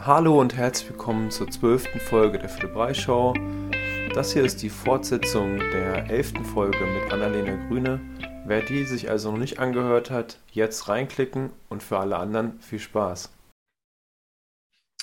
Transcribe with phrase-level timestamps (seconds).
[0.00, 3.34] Hallo und herzlich willkommen zur zwölften Folge der Philipp Reich Show.
[4.14, 8.00] Das hier ist die Fortsetzung der elften Folge mit Annalena Grüne.
[8.46, 12.78] Wer die sich also noch nicht angehört hat, jetzt reinklicken und für alle anderen viel
[12.78, 13.36] Spaß.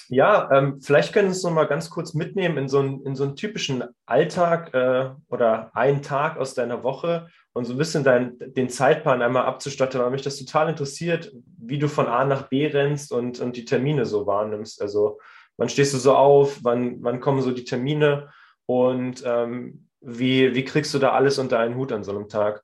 [0.08, 3.16] Ja, ähm, vielleicht können Sie uns noch mal ganz kurz mitnehmen in so einen, in
[3.16, 8.03] so einen typischen Alltag äh, oder einen Tag aus deiner Woche und so ein bisschen
[8.03, 12.49] dein, den Zeitplan einmal abzustatten, weil mich das total interessiert, wie du von A nach
[12.49, 14.81] B rennst und, und die Termine so wahrnimmst.
[14.81, 15.19] Also
[15.55, 18.29] wann stehst du so auf, wann, wann kommen so die Termine
[18.65, 22.61] und ähm, wie, wie kriegst du da alles unter einen Hut an so einem Tag?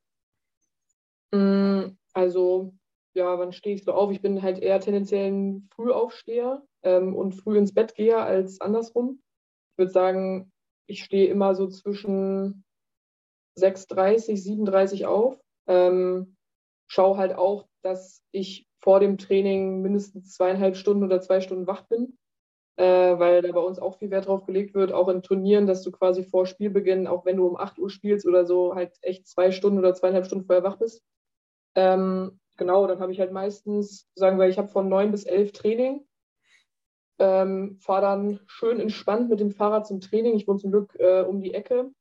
[1.31, 2.73] Mm, also
[3.13, 4.11] ja, wann stehe ich so auf?
[4.11, 9.21] Ich bin halt eher tendenziell ein Frühaufsteher ähm, und früh ins Bett gehe als andersrum.
[9.71, 10.51] Ich würde sagen,
[10.85, 12.65] ich stehe immer so zwischen
[13.61, 15.39] 6.30, 7.30 auf.
[15.67, 16.35] Ähm,
[16.87, 21.83] schaue halt auch, dass ich vor dem Training mindestens zweieinhalb Stunden oder zwei Stunden wach
[21.83, 22.17] bin,
[22.77, 25.83] äh, weil da bei uns auch viel Wert drauf gelegt wird, auch in Turnieren, dass
[25.83, 29.27] du quasi vor Spielbeginn, auch wenn du um 8 Uhr spielst oder so, halt echt
[29.27, 31.03] zwei Stunden oder zweieinhalb Stunden vorher wach bist.
[31.75, 35.51] Ähm, genau, dann habe ich halt meistens, sagen wir, ich habe von neun bis elf
[35.51, 36.05] Training.
[37.19, 40.35] Ähm, fahre dann schön entspannt mit dem Fahrrad zum Training.
[40.35, 41.91] Ich wohne zum Glück äh, um die Ecke.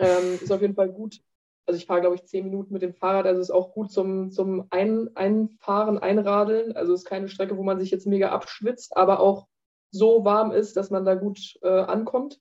[0.00, 1.20] Ähm, ist auf jeden Fall gut.
[1.66, 3.26] Also ich fahre, glaube ich, zehn Minuten mit dem Fahrrad.
[3.26, 6.74] Also ist auch gut zum, zum Ein Einfahren, Einradeln.
[6.74, 9.46] Also ist keine Strecke, wo man sich jetzt mega abschwitzt, aber auch
[9.90, 12.40] so warm ist, dass man da gut äh, ankommt.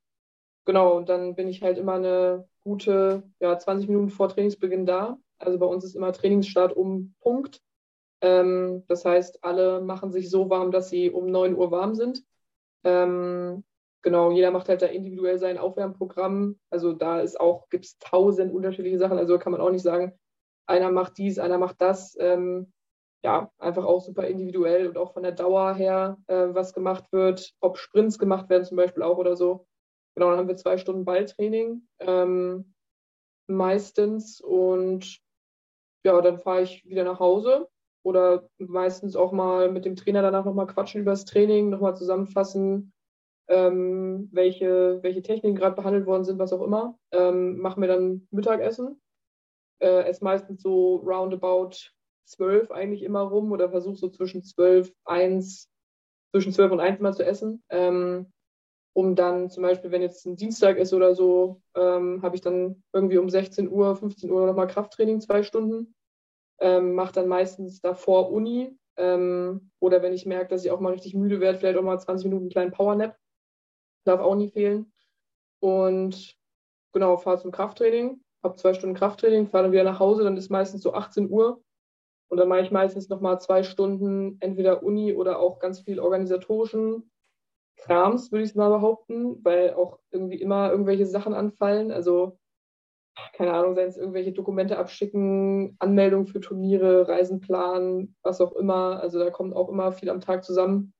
[0.65, 5.17] Genau, und dann bin ich halt immer eine gute ja, 20 Minuten vor Trainingsbeginn da.
[5.37, 7.61] Also bei uns ist immer Trainingsstart um Punkt.
[8.21, 12.23] Ähm, das heißt, alle machen sich so warm, dass sie um 9 Uhr warm sind.
[12.83, 13.63] Ähm,
[14.01, 16.59] genau, jeder macht halt da individuell sein Aufwärmprogramm.
[16.69, 19.17] Also da ist auch, gibt es tausend unterschiedliche Sachen.
[19.17, 20.17] Also kann man auch nicht sagen,
[20.67, 22.15] einer macht dies, einer macht das.
[22.19, 22.71] Ähm,
[23.23, 27.53] ja, einfach auch super individuell und auch von der Dauer her, äh, was gemacht wird,
[27.59, 29.65] ob Sprints gemacht werden zum Beispiel auch oder so.
[30.15, 32.73] Genau, dann haben wir zwei Stunden Balltraining ähm,
[33.47, 35.19] meistens und
[36.05, 37.67] ja, dann fahre ich wieder nach Hause
[38.03, 42.93] oder meistens auch mal mit dem Trainer danach nochmal quatschen über das Training, nochmal zusammenfassen,
[43.49, 46.97] ähm, welche, welche Techniken gerade behandelt worden sind, was auch immer.
[47.11, 49.01] Ähm, machen wir dann Mittagessen.
[49.81, 51.71] Äh, esse meistens so roundabout
[52.25, 55.67] zwölf eigentlich immer rum oder versuche so zwischen zwölf, eins,
[56.31, 57.63] zwischen zwölf und eins mal zu essen.
[57.69, 58.31] Ähm,
[58.93, 62.83] um dann zum Beispiel, wenn jetzt ein Dienstag ist oder so, ähm, habe ich dann
[62.93, 65.95] irgendwie um 16 Uhr, 15 Uhr nochmal Krafttraining, zwei Stunden.
[66.59, 68.77] Ähm, mache dann meistens davor Uni.
[68.97, 71.97] Ähm, oder wenn ich merke, dass ich auch mal richtig müde werde, vielleicht auch mal
[71.97, 73.15] 20 Minuten einen kleinen Powernap.
[74.05, 74.91] Darf auch nie fehlen.
[75.59, 76.37] Und
[76.93, 80.49] genau, fahre zum Krafttraining, habe zwei Stunden Krafttraining, fahre dann wieder nach Hause, dann ist
[80.49, 81.61] meistens so 18 Uhr.
[82.29, 87.11] Und dann mache ich meistens nochmal zwei Stunden entweder Uni oder auch ganz viel organisatorischen
[87.77, 91.91] Krams, würde ich mal behaupten, weil auch irgendwie immer irgendwelche Sachen anfallen.
[91.91, 92.37] Also,
[93.33, 99.01] keine Ahnung, seien es irgendwelche Dokumente abschicken, Anmeldung für Turniere, Reisenplan, was auch immer.
[99.01, 100.93] Also da kommt auch immer viel am Tag zusammen.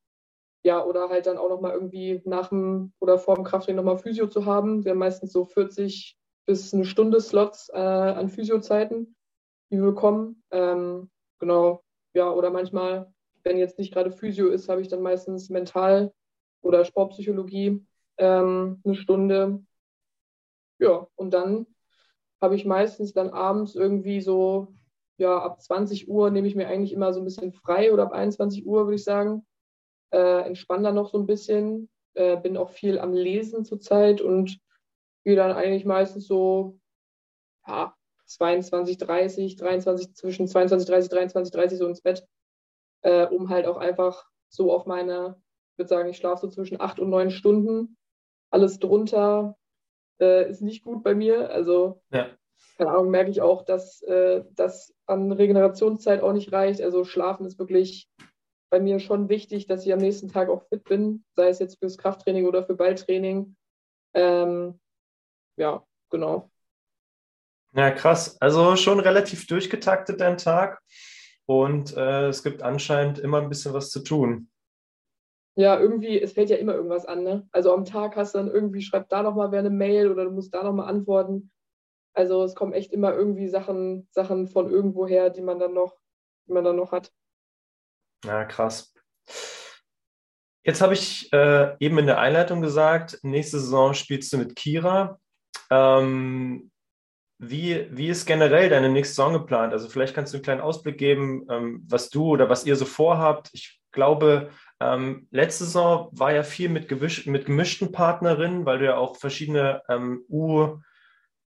[0.63, 4.27] Ja, oder halt dann auch nochmal irgendwie nach dem oder vor dem Krafttraining nochmal Physio
[4.27, 4.83] zu haben.
[4.83, 9.15] Wir haben meistens so 40 bis eine Stunde Slots äh, an Physiozeiten,
[9.71, 10.43] die wir bekommen.
[10.51, 11.09] Ähm,
[11.39, 11.83] genau,
[12.13, 16.11] ja, oder manchmal, wenn jetzt nicht gerade Physio ist, habe ich dann meistens mental
[16.61, 17.85] oder Sportpsychologie
[18.17, 19.63] ähm, eine Stunde.
[20.79, 21.67] Ja, und dann
[22.41, 24.73] habe ich meistens dann abends irgendwie so,
[25.17, 28.11] ja, ab 20 Uhr nehme ich mir eigentlich immer so ein bisschen frei oder ab
[28.13, 29.45] 21 Uhr würde ich sagen.
[30.11, 34.59] Äh, entspanne dann noch so ein bisschen, äh, bin auch viel am Lesen zurzeit und
[35.23, 36.79] gehe dann eigentlich meistens so,
[37.67, 37.93] ja,
[38.25, 42.25] 22, 30, 23, zwischen 22, 30, 23, 30 so ins Bett,
[43.01, 45.41] äh, um halt auch einfach so auf meine
[45.79, 47.97] würde sagen, ich schlafe so zwischen acht und neun Stunden.
[48.51, 49.57] Alles drunter
[50.19, 51.49] äh, ist nicht gut bei mir.
[51.49, 52.27] Also, ja.
[52.77, 56.81] keine Ahnung, merke ich auch, dass äh, das an Regenerationszeit auch nicht reicht.
[56.81, 58.07] Also, Schlafen ist wirklich
[58.69, 61.79] bei mir schon wichtig, dass ich am nächsten Tag auch fit bin, sei es jetzt
[61.79, 63.55] fürs Krafttraining oder für Balltraining.
[64.13, 64.79] Ähm,
[65.57, 66.49] ja, genau.
[67.73, 68.39] Ja, krass.
[68.41, 70.81] Also schon relativ durchgetaktet dein Tag
[71.45, 74.49] und äh, es gibt anscheinend immer ein bisschen was zu tun
[75.59, 77.23] ja, irgendwie, es fällt ja immer irgendwas an.
[77.23, 77.45] Ne?
[77.51, 80.31] Also am Tag hast du dann irgendwie, schreibt da nochmal wer eine Mail oder du
[80.31, 81.51] musst da nochmal antworten.
[82.13, 85.97] Also es kommen echt immer irgendwie Sachen, Sachen von irgendwoher, die man dann noch,
[86.47, 87.11] die man dann noch hat.
[88.25, 88.93] Ja, krass.
[90.63, 95.19] Jetzt habe ich äh, eben in der Einleitung gesagt, nächste Saison spielst du mit Kira.
[95.71, 96.71] Ähm,
[97.41, 99.71] wie, wie ist generell deine nächste Saison geplant?
[99.71, 102.85] Also vielleicht kannst du einen kleinen Ausblick geben, ähm, was du oder was ihr so
[102.85, 103.49] vorhabt.
[103.53, 104.51] Ich glaube,
[104.81, 109.15] ähm, letzte Saison war ja viel mit, gewisch, mit gemischten Partnerinnen, weil du ja auch
[109.15, 110.77] verschiedene ähm, U,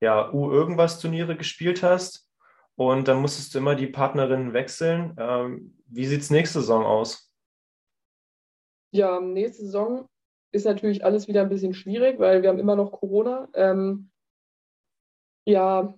[0.01, 2.30] ja, U-Irgendwas Turniere gespielt hast.
[2.76, 5.14] Und dann musstest du immer die Partnerinnen wechseln.
[5.19, 7.31] Ähm, wie sieht es nächste Saison aus?
[8.93, 10.08] Ja, nächste Saison
[10.52, 13.49] ist natürlich alles wieder ein bisschen schwierig, weil wir haben immer noch Corona.
[13.55, 14.11] Ähm,
[15.46, 15.94] ja,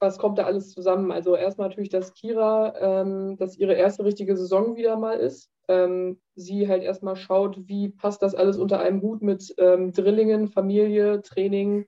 [0.00, 1.12] was kommt da alles zusammen?
[1.12, 5.50] Also erstmal natürlich, dass Kira, ähm, dass ihre erste richtige Saison wieder mal ist.
[5.68, 10.48] Ähm, sie halt erstmal schaut, wie passt das alles unter einem Hut mit ähm, Drillingen,
[10.48, 11.86] Familie, Training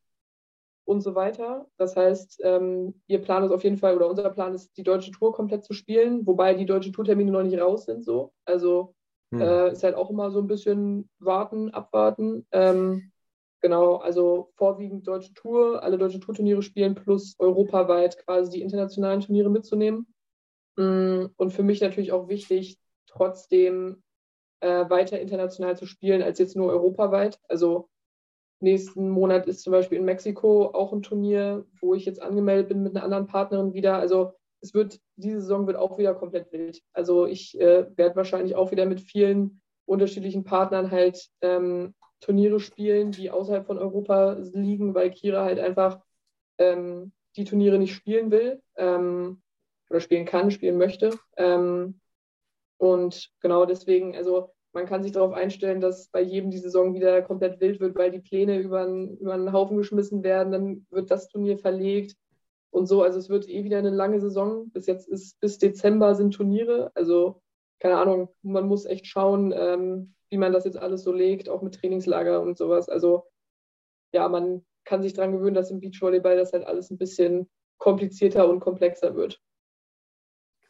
[0.85, 1.67] und so weiter.
[1.77, 5.11] Das heißt, ähm, ihr Plan ist auf jeden Fall, oder unser Plan ist, die deutsche
[5.13, 8.33] Tour komplett zu spielen, wobei die deutschen Tourtermine noch nicht raus sind so.
[8.45, 8.95] Also
[9.35, 9.41] hm.
[9.41, 12.47] Äh, ist halt auch immer so ein bisschen warten, abwarten.
[12.53, 13.11] Ähm,
[13.61, 19.51] genau, also vorwiegend deutsche Tour, alle deutschen Tourturniere spielen, plus europaweit quasi die internationalen Turniere
[19.51, 20.07] mitzunehmen.
[20.77, 24.03] Mm, und für mich natürlich auch wichtig, trotzdem
[24.61, 27.41] äh, weiter international zu spielen, als jetzt nur europaweit.
[27.49, 27.89] Also
[28.65, 32.83] nächsten Monat ist zum Beispiel in Mexiko auch ein Turnier, wo ich jetzt angemeldet bin
[32.83, 33.97] mit einer anderen Partnerin wieder.
[33.97, 36.83] Also es wird, diese Saison wird auch wieder komplett wild.
[36.93, 43.13] Also ich äh, werde wahrscheinlich auch wieder mit vielen unterschiedlichen Partnern halt ähm, Turniere spielen,
[43.13, 46.01] die außerhalb von Europa liegen, weil Kira halt einfach
[46.59, 49.43] ähm, die Turniere nicht spielen will ähm,
[49.91, 51.19] oder spielen kann, spielen möchte.
[51.37, 52.01] Ähm,
[52.79, 57.23] und genau deswegen, also man kann sich darauf einstellen, dass bei jedem die Saison wieder
[57.23, 61.29] komplett wild wird, weil die Pläne über, über einen Haufen geschmissen werden, dann wird das
[61.29, 62.17] Turnier verlegt
[62.71, 63.03] und so.
[63.03, 64.71] Also es wird eh wieder eine lange Saison.
[64.71, 66.91] Bis jetzt ist bis Dezember sind Turniere.
[66.95, 67.41] Also
[67.79, 71.63] keine Ahnung, man muss echt schauen, ähm, wie man das jetzt alles so legt, auch
[71.63, 72.89] mit Trainingslager und sowas.
[72.89, 73.29] Also
[74.13, 77.49] ja, man kann sich daran gewöhnen, dass im Beachvolleyball das halt alles ein bisschen
[77.79, 79.41] komplizierter und komplexer wird.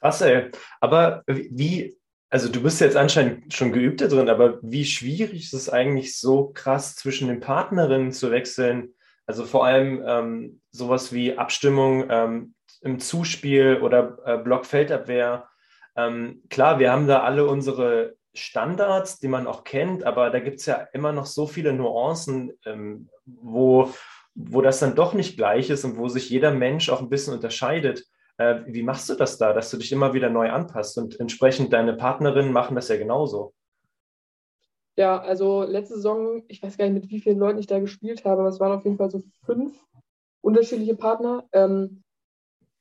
[0.01, 0.51] Krass, ey.
[0.81, 1.97] Aber wie,
[2.35, 6.19] also du bist jetzt anscheinend schon geübt da drin, aber wie schwierig ist es eigentlich
[6.19, 8.93] so krass zwischen den Partnerinnen zu wechseln?
[9.25, 15.47] Also vor allem ähm, sowas wie Abstimmung ähm, im Zuspiel oder äh, Blockfeldabwehr.
[15.95, 20.59] Ähm, klar, wir haben da alle unsere Standards, die man auch kennt, aber da gibt
[20.59, 23.95] es ja immer noch so viele Nuancen, ähm, wo,
[24.35, 27.35] wo das dann doch nicht gleich ist und wo sich jeder Mensch auch ein bisschen
[27.35, 28.07] unterscheidet.
[28.37, 31.73] Äh, wie machst du das da, dass du dich immer wieder neu anpasst und entsprechend
[31.73, 33.55] deine Partnerinnen machen das ja genauso?
[34.97, 38.25] Ja, also letzte Saison, ich weiß gar nicht, mit wie vielen Leuten ich da gespielt
[38.25, 39.73] habe, aber es waren auf jeden Fall so fünf
[40.41, 41.49] unterschiedliche Partner.
[41.53, 42.03] Ähm,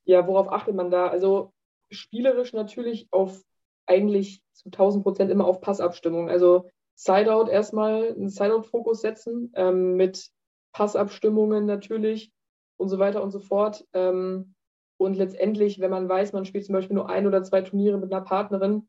[0.06, 1.08] ja, worauf achtet man da?
[1.08, 1.54] Also
[1.90, 3.42] spielerisch natürlich auf
[3.86, 6.30] eigentlich zu 1000 Prozent immer auf Passabstimmung.
[6.30, 10.30] Also Sideout erstmal einen Sideout-Fokus setzen ähm, mit
[10.74, 12.32] Passabstimmungen natürlich
[12.78, 13.86] und so weiter und so fort.
[13.94, 14.54] Ähm,
[14.98, 18.14] und letztendlich, wenn man weiß, man spielt zum Beispiel nur ein oder zwei Turniere mit
[18.14, 18.88] einer Partnerin,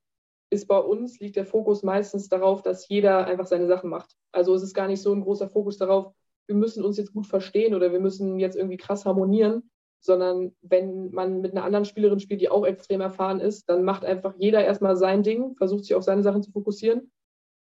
[0.51, 4.17] ist bei uns, liegt der Fokus meistens darauf, dass jeder einfach seine Sachen macht.
[4.33, 6.13] Also es ist gar nicht so ein großer Fokus darauf,
[6.47, 9.71] wir müssen uns jetzt gut verstehen oder wir müssen jetzt irgendwie krass harmonieren,
[10.01, 14.05] sondern wenn man mit einer anderen Spielerin spielt, die auch extrem erfahren ist, dann macht
[14.05, 17.11] einfach jeder erstmal sein Ding, versucht sich auf seine Sachen zu fokussieren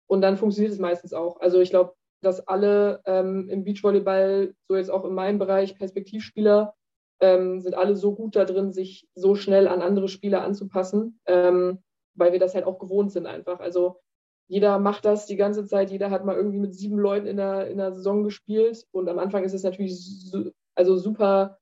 [0.07, 1.39] und dann funktioniert es meistens auch.
[1.39, 6.75] Also ich glaube, dass alle ähm, im Beachvolleyball, so jetzt auch in meinem Bereich, Perspektivspieler,
[7.19, 11.79] ähm, sind alle so gut da drin, sich so schnell an andere Spieler anzupassen, ähm,
[12.15, 13.59] weil wir das halt auch gewohnt sind einfach.
[13.59, 13.99] Also
[14.47, 17.67] jeder macht das die ganze Zeit, jeder hat mal irgendwie mit sieben Leuten in der,
[17.67, 21.57] in der Saison gespielt und am Anfang ist es natürlich su also super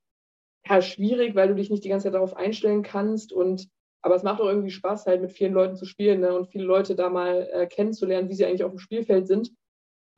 [0.67, 3.69] ja, schwierig, weil du dich nicht die ganze Zeit darauf einstellen kannst und
[4.01, 6.35] aber es macht auch irgendwie Spaß, halt mit vielen Leuten zu spielen ne?
[6.35, 9.51] und viele Leute da mal äh, kennenzulernen, wie sie eigentlich auf dem Spielfeld sind.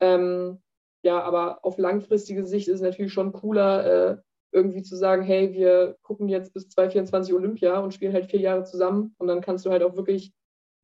[0.00, 0.60] Ähm,
[1.02, 4.16] ja, aber auf langfristige Sicht ist es natürlich schon cooler, äh,
[4.52, 8.64] irgendwie zu sagen, hey, wir gucken jetzt bis 2024 Olympia und spielen halt vier Jahre
[8.64, 10.32] zusammen und dann kannst du halt auch wirklich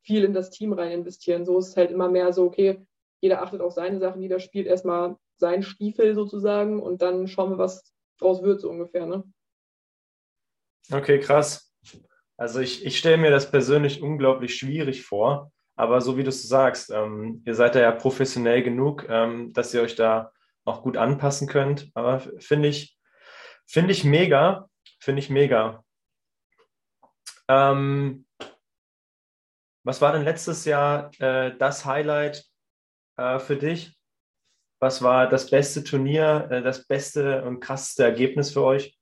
[0.02, 1.44] viel in das Team rein investieren.
[1.44, 2.84] So ist es halt immer mehr so, okay,
[3.20, 7.58] jeder achtet auf seine Sachen, jeder spielt erstmal seinen Stiefel sozusagen und dann schauen wir,
[7.58, 9.06] was draus wird, so ungefähr.
[9.06, 9.24] Ne?
[10.92, 11.72] Okay, krass.
[12.36, 16.46] Also ich, ich stelle mir das persönlich unglaublich schwierig vor, aber so wie du es
[16.46, 20.32] sagst, ähm, ihr seid ja professionell genug, ähm, dass ihr euch da
[20.64, 21.90] auch gut anpassen könnt.
[21.94, 22.93] Aber finde ich,
[23.66, 24.68] finde ich mega,
[24.98, 25.84] finde ich mega.
[27.48, 28.26] Ähm,
[29.84, 32.44] was war denn letztes Jahr äh, das Highlight
[33.16, 33.98] äh, für dich?
[34.80, 38.98] Was war das beste Turnier, äh, das beste und krasseste Ergebnis für euch?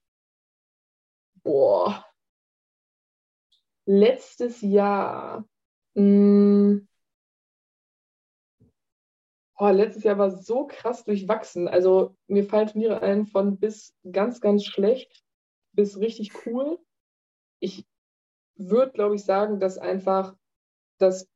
[1.42, 2.04] Boah.
[3.86, 5.44] Letztes Jahr.
[5.94, 6.02] Mh,
[9.58, 11.68] oh, letztes Jahr war so krass durchwachsen.
[11.68, 15.24] Also mir fallen Turniere ein von bis ganz, ganz schlecht.
[15.72, 16.78] bis richtig cool.
[17.60, 17.86] Ich
[18.56, 20.34] würde, glaube ich, sagen, dass einfach
[20.98, 21.28] das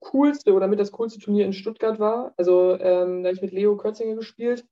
[0.00, 2.32] coolste oder mit das coolste Turnier in Stuttgart war.
[2.36, 4.66] Also ähm, da habe ich mit Leo Kötzinger gespielt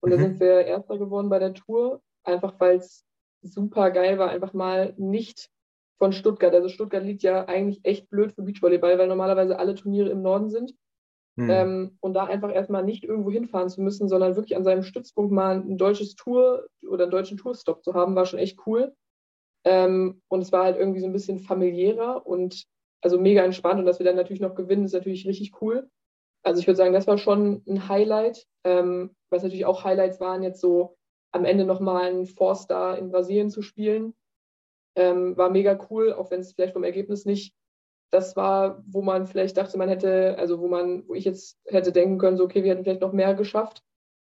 [0.00, 0.14] und mhm.
[0.14, 3.04] da sind wir Erster geworden bei der Tour, einfach weil es
[3.42, 5.50] super geil war, einfach mal nicht
[5.98, 6.52] von Stuttgart.
[6.54, 10.50] Also Stuttgart liegt ja eigentlich echt blöd für Beachvolleyball, weil normalerweise alle Turniere im Norden
[10.50, 10.74] sind.
[11.36, 11.50] Mhm.
[11.50, 15.32] Ähm, und da einfach erstmal nicht irgendwo hinfahren zu müssen, sondern wirklich an seinem Stützpunkt
[15.32, 18.94] mal ein deutsches Tour oder einen deutschen Tourstop zu haben, war schon echt cool.
[19.64, 22.64] Ähm, und es war halt irgendwie so ein bisschen familiärer und
[23.00, 23.80] also mega entspannt.
[23.80, 25.88] Und dass wir dann natürlich noch gewinnen, ist natürlich richtig cool.
[26.44, 28.46] Also ich würde sagen, das war schon ein Highlight.
[28.64, 30.96] Ähm, was natürlich auch Highlights waren, jetzt so
[31.32, 34.14] am Ende nochmal einen Four-Star in Brasilien zu spielen.
[34.96, 37.54] Ähm, war mega cool, auch wenn es vielleicht vom Ergebnis nicht
[38.12, 41.92] das war, wo man vielleicht dachte, man hätte, also wo man, wo ich jetzt hätte
[41.92, 43.82] denken können, so okay, wir hätten vielleicht noch mehr geschafft.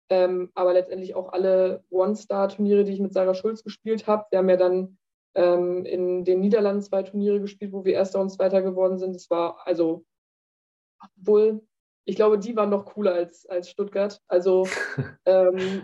[0.08, 4.24] Ähm, aber letztendlich auch alle One-Star-Turniere, die ich mit Sarah Schulz gespielt habe.
[4.30, 4.98] Wir haben ja dann
[5.34, 9.14] ähm, in den Niederlanden zwei Turniere gespielt, wo wir Erster und Zweiter geworden sind.
[9.14, 10.06] Das war also,
[11.18, 11.60] obwohl,
[12.06, 14.22] ich glaube, die waren noch cooler als, als Stuttgart.
[14.26, 14.66] Also,
[15.26, 15.82] ähm,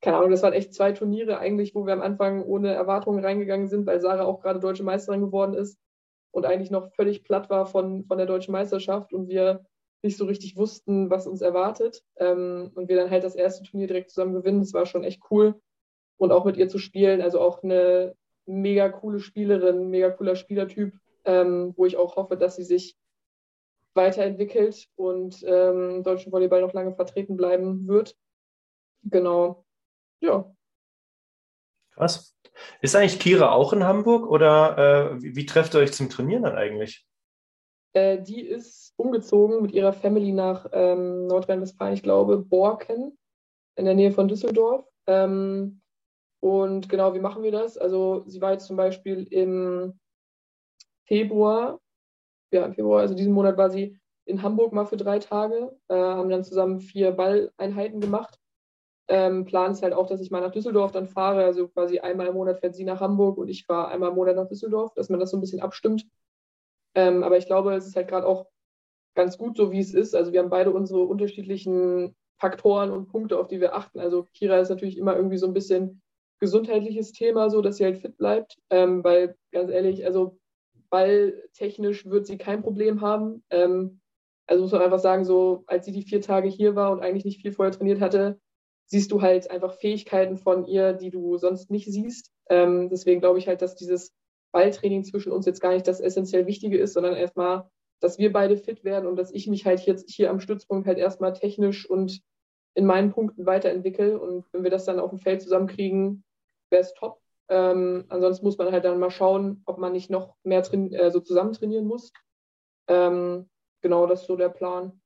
[0.00, 3.68] keine Ahnung, das waren echt zwei Turniere eigentlich, wo wir am Anfang ohne Erwartungen reingegangen
[3.68, 5.78] sind, weil Sarah auch gerade deutsche Meisterin geworden ist
[6.34, 9.64] und eigentlich noch völlig platt war von, von der deutschen Meisterschaft und wir
[10.02, 12.02] nicht so richtig wussten, was uns erwartet.
[12.16, 14.58] Ähm, und wir dann halt das erste Turnier direkt zusammen gewinnen.
[14.60, 15.54] Das war schon echt cool
[16.16, 17.22] und auch mit ihr zu spielen.
[17.22, 22.56] Also auch eine mega coole Spielerin, mega cooler Spielertyp, ähm, wo ich auch hoffe, dass
[22.56, 22.96] sie sich
[23.94, 28.16] weiterentwickelt und ähm, deutschen Volleyball noch lange vertreten bleiben wird.
[29.04, 29.64] Genau.
[30.20, 30.52] Ja.
[31.94, 32.34] Krass.
[32.80, 34.78] Ist eigentlich Kira auch in Hamburg oder
[35.12, 37.06] äh, wie, wie, trefft ihr euch zum Trainieren dann eigentlich?
[37.92, 43.16] Äh, die ist umgezogen mit ihrer Family nach ähm, Nordrhein-Westfalen, ich glaube, Borken
[43.76, 44.86] in der Nähe von Düsseldorf.
[45.06, 45.80] Ähm,
[46.40, 47.78] und genau, wie machen wir das?
[47.78, 49.98] Also sie war jetzt zum Beispiel im
[51.06, 51.80] Februar,
[52.52, 55.94] ja, im Februar, also diesen Monat war sie in Hamburg mal für drei Tage, äh,
[55.94, 58.38] haben dann zusammen vier Balleinheiten gemacht.
[59.08, 61.44] Ähm, Plan ist halt auch, dass ich mal nach Düsseldorf dann fahre.
[61.44, 64.36] Also quasi einmal im Monat fährt sie nach Hamburg und ich fahre einmal im Monat
[64.36, 66.06] nach Düsseldorf, dass man das so ein bisschen abstimmt.
[66.94, 68.46] Ähm, aber ich glaube, es ist halt gerade auch
[69.14, 70.14] ganz gut so, wie es ist.
[70.14, 74.00] Also wir haben beide unsere unterschiedlichen Faktoren und Punkte, auf die wir achten.
[74.00, 76.02] Also Kira ist natürlich immer irgendwie so ein bisschen
[76.40, 78.56] gesundheitliches Thema, so dass sie halt fit bleibt.
[78.70, 80.38] Ähm, weil ganz ehrlich, also
[80.90, 83.44] balltechnisch wird sie kein Problem haben.
[83.50, 84.00] Ähm,
[84.46, 87.24] also muss man einfach sagen, so als sie die vier Tage hier war und eigentlich
[87.24, 88.38] nicht viel vorher trainiert hatte,
[88.86, 92.32] siehst du halt einfach Fähigkeiten von ihr, die du sonst nicht siehst.
[92.48, 94.12] Ähm, deswegen glaube ich halt, dass dieses
[94.52, 97.68] Balltraining zwischen uns jetzt gar nicht das essentiell Wichtige ist, sondern erstmal,
[98.00, 100.98] dass wir beide fit werden und dass ich mich halt jetzt hier am Stützpunkt halt
[100.98, 102.20] erstmal technisch und
[102.74, 104.18] in meinen Punkten weiterentwickle.
[104.18, 106.24] Und wenn wir das dann auf dem Feld zusammenkriegen,
[106.70, 107.20] wäre es top.
[107.48, 111.20] Ähm, ansonsten muss man halt dann mal schauen, ob man nicht noch mehr äh, so
[111.20, 112.12] zusammen trainieren muss.
[112.88, 113.48] Ähm,
[113.80, 115.00] genau, das ist so der Plan.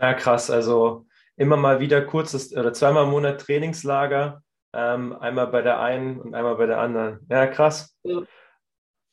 [0.00, 0.50] Ja, krass.
[0.50, 1.06] Also
[1.38, 4.42] immer mal wieder kurzes oder zweimal im Monat Trainingslager.
[4.74, 7.20] Ähm, einmal bei der einen und einmal bei der anderen.
[7.30, 7.96] Ja, krass.
[8.02, 8.22] Ja.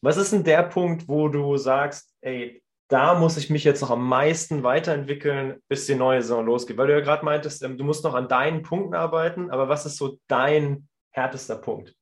[0.02, 3.90] Was ist denn der Punkt, wo du sagst, ey, da muss ich mich jetzt noch
[3.90, 6.78] am meisten weiterentwickeln, bis die neue Saison losgeht?
[6.78, 9.86] Weil du ja gerade meintest, ähm, du musst noch an deinen Punkten arbeiten, aber was
[9.86, 11.96] ist so dein härtester Punkt?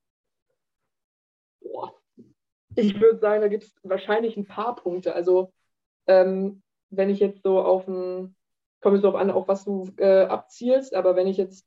[1.60, 1.94] Boah.
[2.76, 5.14] Ich würde sagen, da gibt es wahrscheinlich ein paar Punkte.
[5.14, 5.52] Also,
[6.06, 8.36] ähm, wenn ich jetzt so auf ein,
[8.84, 11.66] kommt es darauf an, auf was du äh, abzielst, aber wenn ich jetzt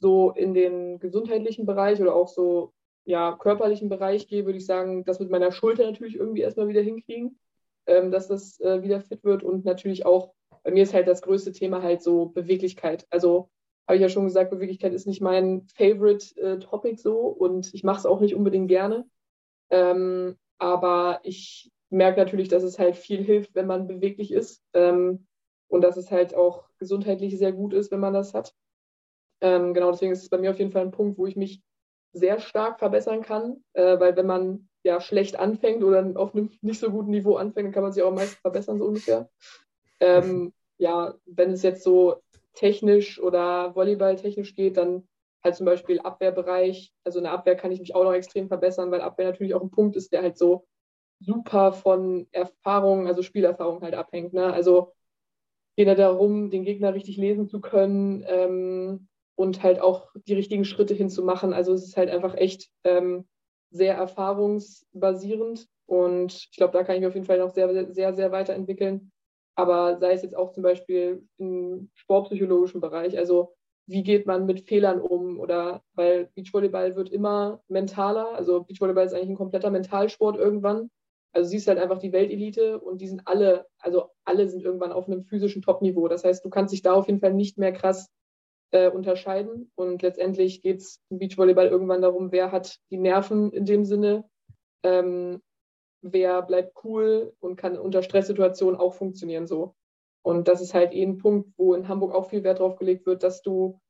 [0.00, 2.74] so in den gesundheitlichen Bereich oder auch so
[3.06, 6.82] ja, körperlichen Bereich gehe, würde ich sagen, das mit meiner Schulter natürlich irgendwie erstmal wieder
[6.82, 7.38] hinkriegen,
[7.86, 11.22] ähm, dass das äh, wieder fit wird und natürlich auch, bei mir ist halt das
[11.22, 13.06] größte Thema halt so Beweglichkeit.
[13.08, 13.48] Also
[13.86, 17.82] habe ich ja schon gesagt, Beweglichkeit ist nicht mein Favorite äh, Topic so und ich
[17.82, 19.06] mache es auch nicht unbedingt gerne.
[19.70, 25.27] Ähm, aber ich merke natürlich, dass es halt viel hilft, wenn man beweglich ist ähm,
[25.68, 28.54] und dass es halt auch gesundheitlich sehr gut ist, wenn man das hat.
[29.40, 31.62] Ähm, genau, deswegen ist es bei mir auf jeden Fall ein Punkt, wo ich mich
[32.12, 36.80] sehr stark verbessern kann, äh, weil wenn man ja schlecht anfängt oder auf einem nicht
[36.80, 39.28] so guten Niveau anfängt, dann kann man sich auch meistens verbessern, so ungefähr.
[40.00, 42.22] Ähm, ja, wenn es jetzt so
[42.54, 45.06] technisch oder volleyballtechnisch geht, dann
[45.44, 46.92] halt zum Beispiel Abwehrbereich.
[47.04, 49.62] Also in der Abwehr kann ich mich auch noch extrem verbessern, weil Abwehr natürlich auch
[49.62, 50.66] ein Punkt ist, der halt so
[51.20, 54.32] super von Erfahrung, also Spielerfahrung halt abhängt.
[54.32, 54.52] Ne?
[54.52, 54.94] Also
[55.78, 60.64] geht ja darum, den Gegner richtig lesen zu können ähm, und halt auch die richtigen
[60.64, 61.54] Schritte hinzumachen.
[61.54, 63.26] Also es ist halt einfach echt ähm,
[63.70, 68.14] sehr erfahrungsbasierend und ich glaube, da kann ich mich auf jeden Fall noch sehr, sehr,
[68.14, 69.10] sehr weiterentwickeln
[69.58, 73.18] aber sei es jetzt auch zum Beispiel im sportpsychologischen Bereich.
[73.18, 73.56] Also
[73.86, 78.34] wie geht man mit Fehlern um oder weil Beachvolleyball wird immer mentaler.
[78.36, 80.90] Also Beachvolleyball ist eigentlich ein kompletter Mentalsport irgendwann.
[81.32, 85.06] Also siehst halt einfach die Weltelite und die sind alle, also alle sind irgendwann auf
[85.06, 86.08] einem physischen Topniveau.
[86.08, 88.10] Das heißt, du kannst dich da auf jeden Fall nicht mehr krass
[88.70, 89.70] äh, unterscheiden.
[89.74, 94.28] Und letztendlich geht es im Beachvolleyball irgendwann darum, wer hat die Nerven in dem Sinne,
[94.82, 95.42] ähm,
[96.02, 99.74] wer bleibt cool und kann unter Stresssituationen auch funktionieren so.
[100.22, 103.06] Und das ist halt eh ein Punkt, wo in Hamburg auch viel Wert drauf gelegt
[103.06, 103.80] wird, dass du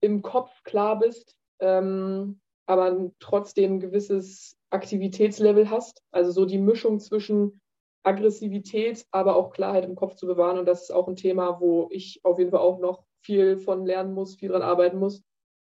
[0.00, 6.02] im Kopf klar bist, ähm, aber trotzdem ein gewisses Aktivitätslevel hast.
[6.10, 7.60] Also so die Mischung zwischen
[8.02, 10.58] Aggressivität, aber auch Klarheit im Kopf zu bewahren.
[10.58, 13.84] Und das ist auch ein Thema, wo ich auf jeden Fall auch noch viel von
[13.84, 15.22] lernen muss, viel dran arbeiten muss,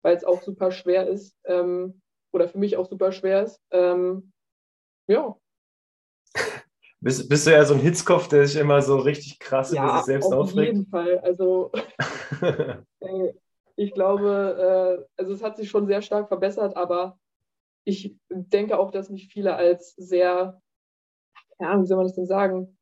[0.03, 2.01] weil es auch super schwer ist ähm,
[2.33, 3.61] oder für mich auch super schwer ist.
[3.71, 4.33] Ähm,
[5.09, 5.37] ja.
[7.03, 9.97] Bist, bist du ja so ein Hitzkopf, der sich immer so richtig krass ja, über
[9.97, 10.59] sich selbst auf aufregt?
[10.59, 11.19] Auf jeden Fall.
[11.21, 11.73] Also
[13.01, 13.33] äh,
[13.81, 17.19] ich glaube, äh, also es hat sich schon sehr stark verbessert, aber
[17.85, 20.61] ich denke auch, dass mich viele als sehr,
[21.59, 22.77] ja, wie soll man das denn sagen?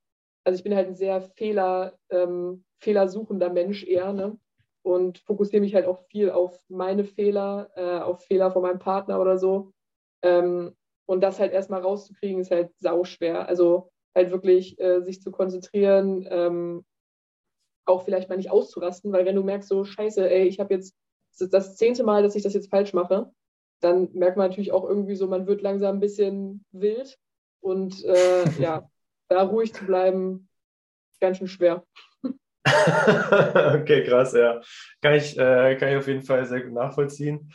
[0.45, 4.39] Also ich bin halt ein sehr Fehler, ähm, fehlersuchender Mensch eher, ne?
[4.83, 9.21] Und fokussiere mich halt auch viel auf meine Fehler, äh, auf Fehler von meinem Partner
[9.21, 9.73] oder so.
[10.23, 10.75] Ähm,
[11.07, 13.47] und das halt erstmal rauszukriegen, ist halt sauschwer.
[13.47, 16.85] Also halt wirklich äh, sich zu konzentrieren, ähm,
[17.89, 20.95] auch vielleicht mal nicht auszurasten, weil wenn du merkst, so scheiße, ey, ich habe jetzt
[21.39, 23.31] das, zehnte Mal, dass ich das jetzt falsch mache,
[23.81, 27.19] dann merkt man natürlich auch irgendwie so, man wird langsam ein bisschen wild
[27.61, 28.89] und äh, ja,
[29.29, 30.49] da ruhig zu bleiben,
[31.21, 31.85] ganz schön schwer.
[32.65, 34.61] okay, krass, ja.
[35.01, 37.53] Kann ich, äh, kann ich auf jeden Fall sehr gut nachvollziehen.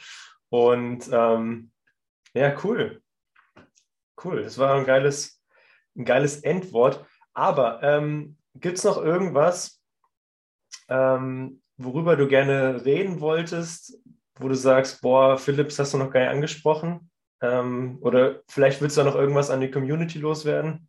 [0.50, 1.72] Und ähm,
[2.34, 3.02] ja, cool.
[4.24, 4.44] Cool.
[4.44, 5.42] Das war ein geiles,
[5.96, 7.06] ein geiles Endwort.
[7.34, 9.83] Aber ähm, gibt es noch irgendwas,
[10.90, 14.00] ähm, worüber du gerne reden wolltest,
[14.36, 17.12] wo du sagst, boah, Philips hast du noch gar nicht angesprochen?
[17.42, 20.88] Ähm, oder vielleicht willst du da noch irgendwas an die Community loswerden?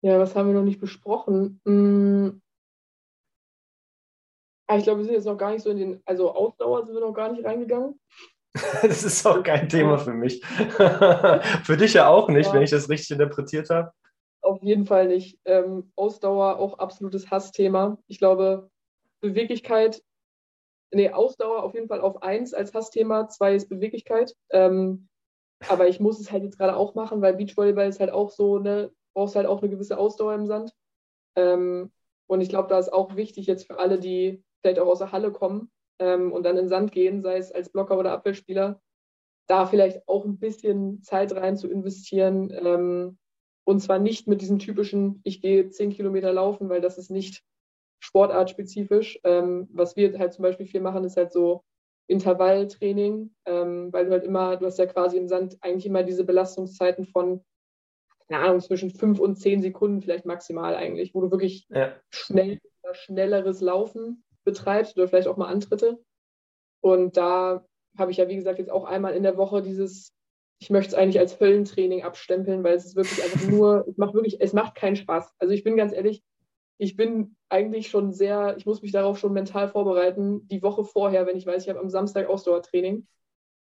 [0.00, 1.60] Ja, was haben wir noch nicht besprochen?
[1.64, 2.40] Hm.
[4.76, 7.00] Ich glaube, wir sind jetzt noch gar nicht so in den, also Ausdauer sind wir
[7.00, 7.98] noch gar nicht reingegangen.
[8.82, 10.44] das ist auch kein Thema für mich.
[11.64, 12.54] für dich ja auch nicht, ja.
[12.54, 13.92] wenn ich das richtig interpretiert habe.
[14.48, 15.38] Auf jeden Fall nicht.
[15.44, 17.98] Ähm, Ausdauer auch absolutes Hassthema.
[18.06, 18.70] Ich glaube,
[19.20, 20.02] Beweglichkeit,
[20.90, 24.34] nee, Ausdauer auf jeden Fall auf eins als Hassthema, zwei ist Beweglichkeit.
[24.48, 25.08] Ähm,
[25.68, 28.58] aber ich muss es halt jetzt gerade auch machen, weil Beachvolleyball ist halt auch so,
[28.58, 30.72] ne, brauchst halt auch eine gewisse Ausdauer im Sand.
[31.36, 31.92] Ähm,
[32.26, 35.12] und ich glaube, da ist auch wichtig jetzt für alle, die vielleicht auch aus der
[35.12, 38.80] Halle kommen, ähm, und dann in den Sand gehen, sei es als Blocker oder Abwehrspieler,
[39.46, 42.50] da vielleicht auch ein bisschen Zeit rein zu investieren.
[42.50, 43.18] Ähm,
[43.68, 47.44] und zwar nicht mit diesem typischen, ich gehe zehn Kilometer laufen, weil das ist nicht
[48.02, 49.20] sportartspezifisch.
[49.24, 51.64] Ähm, was wir halt zum Beispiel viel machen, ist halt so
[52.06, 56.24] Intervalltraining, ähm, weil du halt immer, du hast ja quasi im Sand eigentlich immer diese
[56.24, 57.44] Belastungszeiten von,
[58.26, 61.94] keine Ahnung, zwischen fünf und zehn Sekunden vielleicht maximal eigentlich, wo du wirklich ja.
[62.08, 62.58] schnell
[62.92, 66.02] schnelleres Laufen betreibst oder vielleicht auch mal Antritte.
[66.80, 67.66] Und da
[67.98, 70.14] habe ich ja, wie gesagt, jetzt auch einmal in der Woche dieses,
[70.60, 74.14] ich möchte es eigentlich als Höllentraining abstempeln, weil es ist wirklich einfach nur, es macht
[74.14, 75.34] wirklich, es macht keinen Spaß.
[75.38, 76.22] Also ich bin ganz ehrlich,
[76.78, 81.26] ich bin eigentlich schon sehr, ich muss mich darauf schon mental vorbereiten, die Woche vorher,
[81.26, 83.06] wenn ich weiß, ich habe am Samstag Ausdauertraining,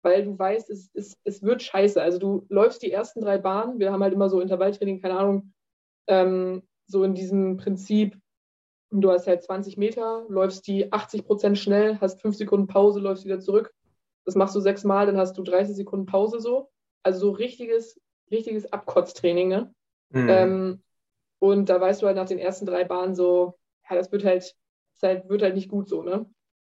[0.01, 2.01] weil du weißt, es, es, es wird scheiße.
[2.01, 5.53] Also du läufst die ersten drei Bahnen, wir haben halt immer so Intervalltraining, keine Ahnung,
[6.07, 8.17] ähm, so in diesem Prinzip,
[8.91, 13.25] du hast halt 20 Meter, läufst die 80 Prozent schnell, hast fünf Sekunden Pause, läufst
[13.25, 13.73] wieder zurück.
[14.25, 16.69] Das machst du sechsmal, dann hast du 30 Sekunden Pause so.
[17.03, 19.73] Also so richtiges, richtiges Abkotztraining, ne?
[20.09, 20.29] Mhm.
[20.29, 20.83] Ähm,
[21.39, 23.57] und da weißt du halt nach den ersten drei Bahnen so,
[23.89, 24.55] ja, das wird halt,
[24.93, 26.29] das halt, wird halt nicht gut so, ne?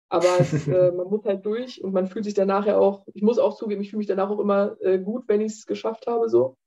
[0.09, 3.21] Aber es, äh, man muss halt durch und man fühlt sich danach ja auch, ich
[3.21, 6.07] muss auch zugeben, ich fühle mich danach auch immer äh, gut, wenn ich es geschafft
[6.07, 6.57] habe, so.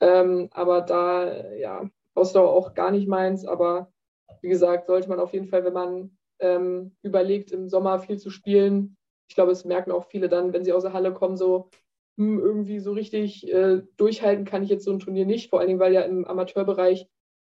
[0.00, 3.92] Ähm, aber da, ja, Ausdauer auch gar nicht meins, aber
[4.40, 8.30] wie gesagt, sollte man auf jeden Fall, wenn man ähm, überlegt, im Sommer viel zu
[8.30, 8.96] spielen,
[9.28, 11.70] ich glaube, es merken auch viele dann, wenn sie aus der Halle kommen, so
[12.18, 15.68] hm, irgendwie so richtig äh, durchhalten kann ich jetzt so ein Turnier nicht, vor allen
[15.68, 17.08] Dingen, weil ja im Amateurbereich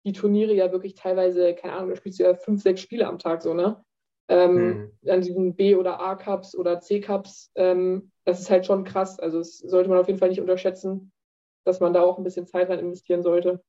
[0.07, 3.19] die Turniere ja wirklich teilweise, keine Ahnung, da spielst du ja fünf, sechs Spiele am
[3.19, 3.83] Tag so, ne?
[4.29, 5.11] Ähm, mhm.
[5.11, 9.19] An diesen B- oder A-Cups oder C-Cups, ähm, das ist halt schon krass.
[9.19, 11.13] Also das sollte man auf jeden Fall nicht unterschätzen,
[11.65, 13.63] dass man da auch ein bisschen Zeit rein investieren sollte.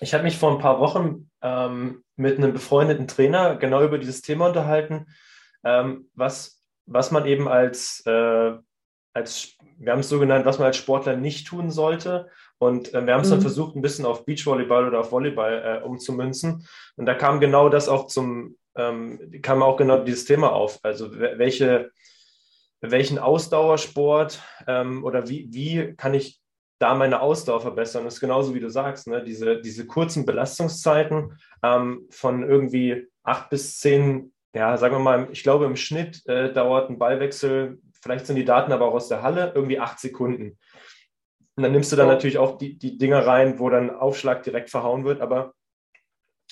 [0.00, 4.22] Ich habe mich vor ein paar Wochen ähm, mit einem befreundeten Trainer genau über dieses
[4.22, 5.06] Thema unterhalten,
[5.64, 6.59] ähm, was,
[6.90, 8.52] was man eben als, äh,
[9.14, 12.28] als, wir haben es so genannt, was man als Sportler nicht tun sollte.
[12.58, 13.34] Und äh, wir haben es mhm.
[13.34, 16.66] dann versucht, ein bisschen auf Beachvolleyball oder auf Volleyball äh, umzumünzen.
[16.96, 20.80] Und da kam genau das auch zum, ähm, kam auch genau dieses Thema auf.
[20.82, 21.90] Also welche,
[22.80, 26.40] welchen Ausdauersport ähm, oder wie, wie kann ich
[26.80, 28.04] da meine Ausdauer verbessern?
[28.04, 29.22] Das ist genauso wie du sagst, ne?
[29.22, 35.42] diese, diese kurzen Belastungszeiten ähm, von irgendwie acht bis zehn, ja, sagen wir mal, ich
[35.42, 39.22] glaube im Schnitt äh, dauert ein Ballwechsel, vielleicht sind die Daten aber auch aus der
[39.22, 40.58] Halle, irgendwie acht Sekunden.
[41.56, 42.14] Und dann nimmst du dann ja.
[42.14, 45.52] natürlich auch die, die Dinge rein, wo dann Aufschlag direkt verhauen wird, aber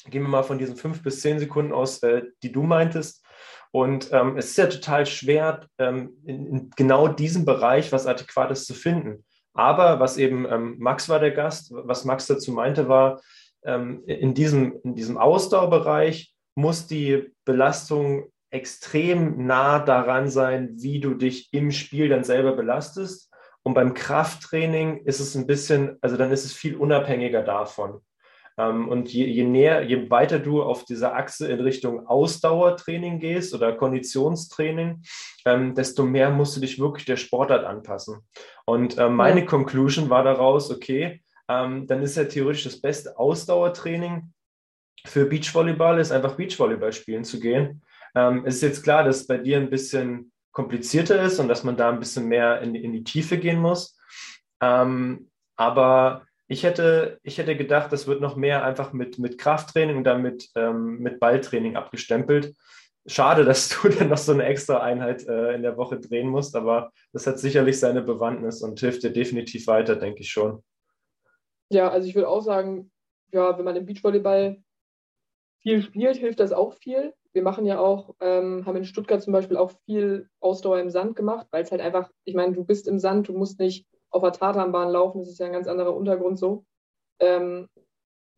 [0.06, 3.24] gehen wir mal von diesen fünf bis zehn Sekunden aus, äh, die du meintest.
[3.70, 8.64] Und ähm, es ist ja total schwer, ähm, in, in, genau diesem Bereich was Adäquates
[8.64, 9.24] zu finden.
[9.52, 13.20] Aber was eben, ähm, Max war der Gast, was Max dazu meinte, war,
[13.64, 21.14] ähm, in, diesem, in diesem Ausdauerbereich muss die Belastung extrem nah daran sein, wie du
[21.14, 23.30] dich im Spiel dann selber belastest.
[23.62, 28.00] Und beim Krafttraining ist es ein bisschen, also dann ist es viel unabhängiger davon.
[28.58, 33.54] Ähm, und je, je, näher, je weiter du auf dieser Achse in Richtung Ausdauertraining gehst
[33.54, 35.02] oder Konditionstraining,
[35.44, 38.26] ähm, desto mehr musst du dich wirklich der Sportart anpassen.
[38.66, 39.46] Und äh, meine ja.
[39.46, 44.32] Conclusion war daraus, okay, ähm, dann ist ja theoretisch das beste Ausdauertraining
[45.06, 47.82] für Beachvolleyball, ist einfach Beachvolleyball spielen zu gehen.
[48.14, 51.64] Ähm, es ist jetzt klar, dass es bei dir ein bisschen komplizierter ist und dass
[51.64, 53.96] man da ein bisschen mehr in, in die Tiefe gehen muss.
[54.60, 59.98] Ähm, aber ich hätte, ich hätte gedacht, das wird noch mehr einfach mit, mit Krafttraining
[59.98, 62.56] und dann mit, ähm, mit Balltraining abgestempelt.
[63.06, 66.56] Schade, dass du dann noch so eine extra Einheit äh, in der Woche drehen musst,
[66.56, 70.62] aber das hat sicherlich seine Bewandtnis und hilft dir definitiv weiter, denke ich schon.
[71.70, 72.90] Ja, also ich würde auch sagen,
[73.30, 74.62] ja, wenn man im Beachvolleyball
[75.60, 77.14] viel spielt, hilft das auch viel.
[77.32, 81.16] Wir machen ja auch, ähm, haben in Stuttgart zum Beispiel auch viel Ausdauer im Sand
[81.16, 84.22] gemacht, weil es halt einfach, ich meine, du bist im Sand, du musst nicht auf
[84.22, 86.64] der Tatanbahn laufen, das ist ja ein ganz anderer Untergrund so.
[87.20, 87.68] Ähm,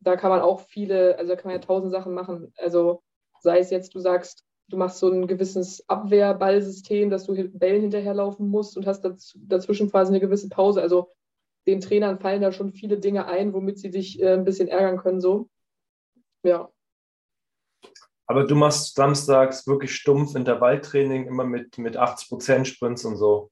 [0.01, 2.53] da kann man auch viele, also da kann man ja tausend Sachen machen.
[2.57, 3.01] Also
[3.39, 8.47] sei es jetzt, du sagst, du machst so ein gewisses Abwehrballsystem, dass du Bällen hinterherlaufen
[8.47, 10.81] musst und hast daz dazwischen quasi eine gewisse Pause.
[10.81, 11.09] Also
[11.67, 14.97] den Trainern fallen da schon viele Dinge ein, womit sie dich äh, ein bisschen ärgern
[14.97, 15.21] können.
[15.21, 15.49] So.
[16.43, 16.71] Ja.
[18.31, 23.51] Aber du machst samstags wirklich stumpf Intervalltraining, immer mit, mit 80% Sprints und so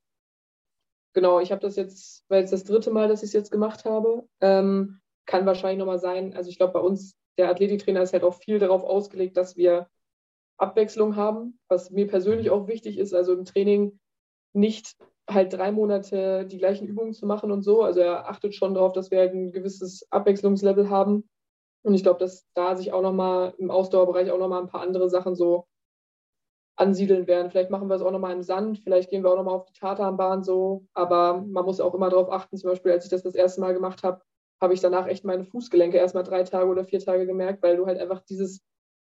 [1.13, 3.85] genau, ich habe das jetzt, weil es das dritte Mal, dass ich es jetzt gemacht
[3.85, 6.33] habe, ähm, kann wahrscheinlich nochmal sein.
[6.33, 9.87] Also ich glaube, bei uns, der Athletiktrainer ist halt auch viel darauf ausgelegt, dass wir
[10.57, 13.99] Abwechslung haben, was mir persönlich auch wichtig ist, also im Training
[14.53, 14.95] nicht
[15.29, 17.83] halt drei Monate die gleichen Übungen zu machen und so.
[17.83, 21.29] Also er achtet schon darauf, dass wir halt ein gewisses Abwechslungslevel haben.
[21.83, 25.09] Und ich glaube, dass da sich auch nochmal im Ausdauerbereich auch nochmal ein paar andere
[25.09, 25.65] Sachen so
[26.75, 27.51] ansiedeln werden.
[27.51, 29.79] Vielleicht machen wir es auch nochmal im Sand, vielleicht gehen wir auch nochmal auf die
[29.79, 30.85] Tatanbahn so.
[30.93, 33.73] Aber man muss auch immer darauf achten, zum Beispiel, als ich das das erste Mal
[33.73, 34.21] gemacht habe,
[34.61, 37.85] habe ich danach echt meine Fußgelenke erstmal drei Tage oder vier Tage gemerkt, weil du
[37.85, 38.61] halt einfach dieses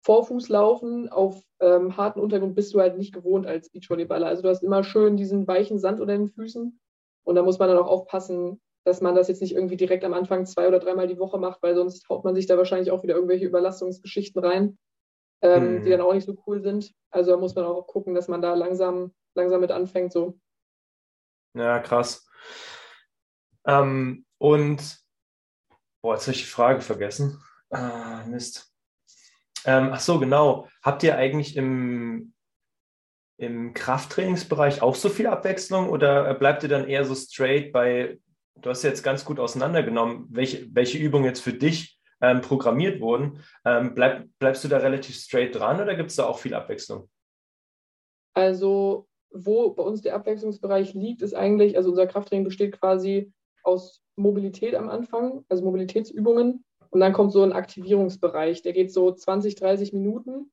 [0.05, 4.27] Vorfußlaufen auf ähm, harten Untergrund bist du halt nicht gewohnt als Beachvolleyballer.
[4.27, 6.79] Also du hast immer schön diesen weichen Sand unter den Füßen
[7.23, 10.13] und da muss man dann auch aufpassen, dass man das jetzt nicht irgendwie direkt am
[10.13, 13.03] Anfang zwei oder dreimal die Woche macht, weil sonst haut man sich da wahrscheinlich auch
[13.03, 14.77] wieder irgendwelche Überlastungsgeschichten rein
[15.43, 15.83] ähm, mhm.
[15.83, 16.91] die dann auch nicht so cool sind.
[17.11, 20.13] Also da muss man auch gucken, dass man da langsam, langsam mit anfängt.
[20.13, 20.39] So.
[21.53, 22.27] Ja, krass.
[23.67, 24.99] Ähm, und,
[26.01, 27.43] boah, jetzt habe ich die Frage vergessen.
[27.69, 28.73] Ah, Mist.
[29.65, 30.69] Ähm, ach so, genau.
[30.81, 32.33] Habt ihr eigentlich im,
[33.37, 38.17] im Krafttrainingsbereich auch so viel Abwechslung oder bleibt ihr dann eher so straight bei,
[38.61, 43.39] du hast jetzt ganz gut auseinandergenommen, welche, welche Übung jetzt für dich ähm, programmiert wurden.
[43.65, 47.09] Ähm, bleib, bleibst du da relativ straight dran oder gibt es da auch viel Abwechslung?
[48.33, 53.31] Also, wo bei uns der Abwechslungsbereich liegt, ist eigentlich, also unser Krafttraining besteht quasi
[53.63, 56.63] aus Mobilität am Anfang, also Mobilitätsübungen.
[56.89, 60.51] Und dann kommt so ein Aktivierungsbereich, der geht so 20, 30 Minuten.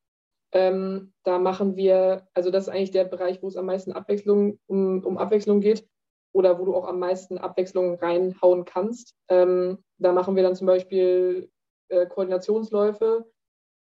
[0.52, 4.58] Ähm, da machen wir, also das ist eigentlich der Bereich, wo es am meisten Abwechslung,
[4.66, 5.86] um, um Abwechslung geht
[6.32, 9.14] oder wo du auch am meisten Abwechslung reinhauen kannst.
[9.28, 11.50] Ähm, da machen wir dann zum Beispiel
[11.88, 13.26] äh, Koordinationsläufe,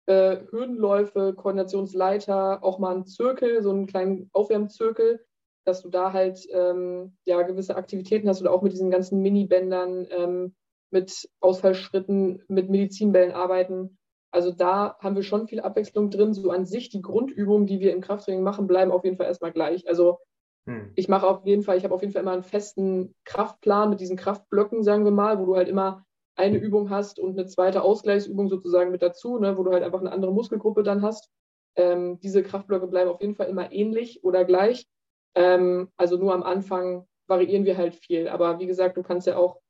[0.07, 5.24] äh, Hürdenläufe, Koordinationsleiter, auch mal einen Zirkel, so einen kleinen Aufwärmzirkel,
[5.64, 10.07] dass du da halt ähm, ja, gewisse Aktivitäten hast oder auch mit diesen ganzen Minibändern,
[10.11, 10.54] ähm,
[10.90, 13.98] mit Ausfallschritten, mit Medizinbällen arbeiten.
[14.30, 16.35] Also da haben wir schon viel Abwechslung drin.
[16.35, 19.52] So an sich die Grundübungen, die wir im Krafttraining machen, bleiben auf jeden Fall erstmal
[19.52, 19.88] gleich.
[19.88, 20.18] Also
[20.66, 20.92] hm.
[20.94, 24.00] ich mache auf jeden Fall, ich habe auf jeden Fall immer einen festen Kraftplan mit
[24.00, 26.05] diesen Kraftblöcken, sagen wir mal, wo du halt immer
[26.37, 30.00] eine Übung hast und eine zweite Ausgleichsübung sozusagen mit dazu, ne, wo du halt einfach
[30.00, 31.31] eine andere Muskelgruppe dann hast.
[31.77, 34.87] Ähm, diese Kraftblöcke bleiben auf jeden Fall immer ähnlich oder gleich.
[35.35, 38.29] Ähm, also nur am Anfang variieren wir halt viel.
[38.29, 39.61] Aber wie gesagt, du kannst ja auch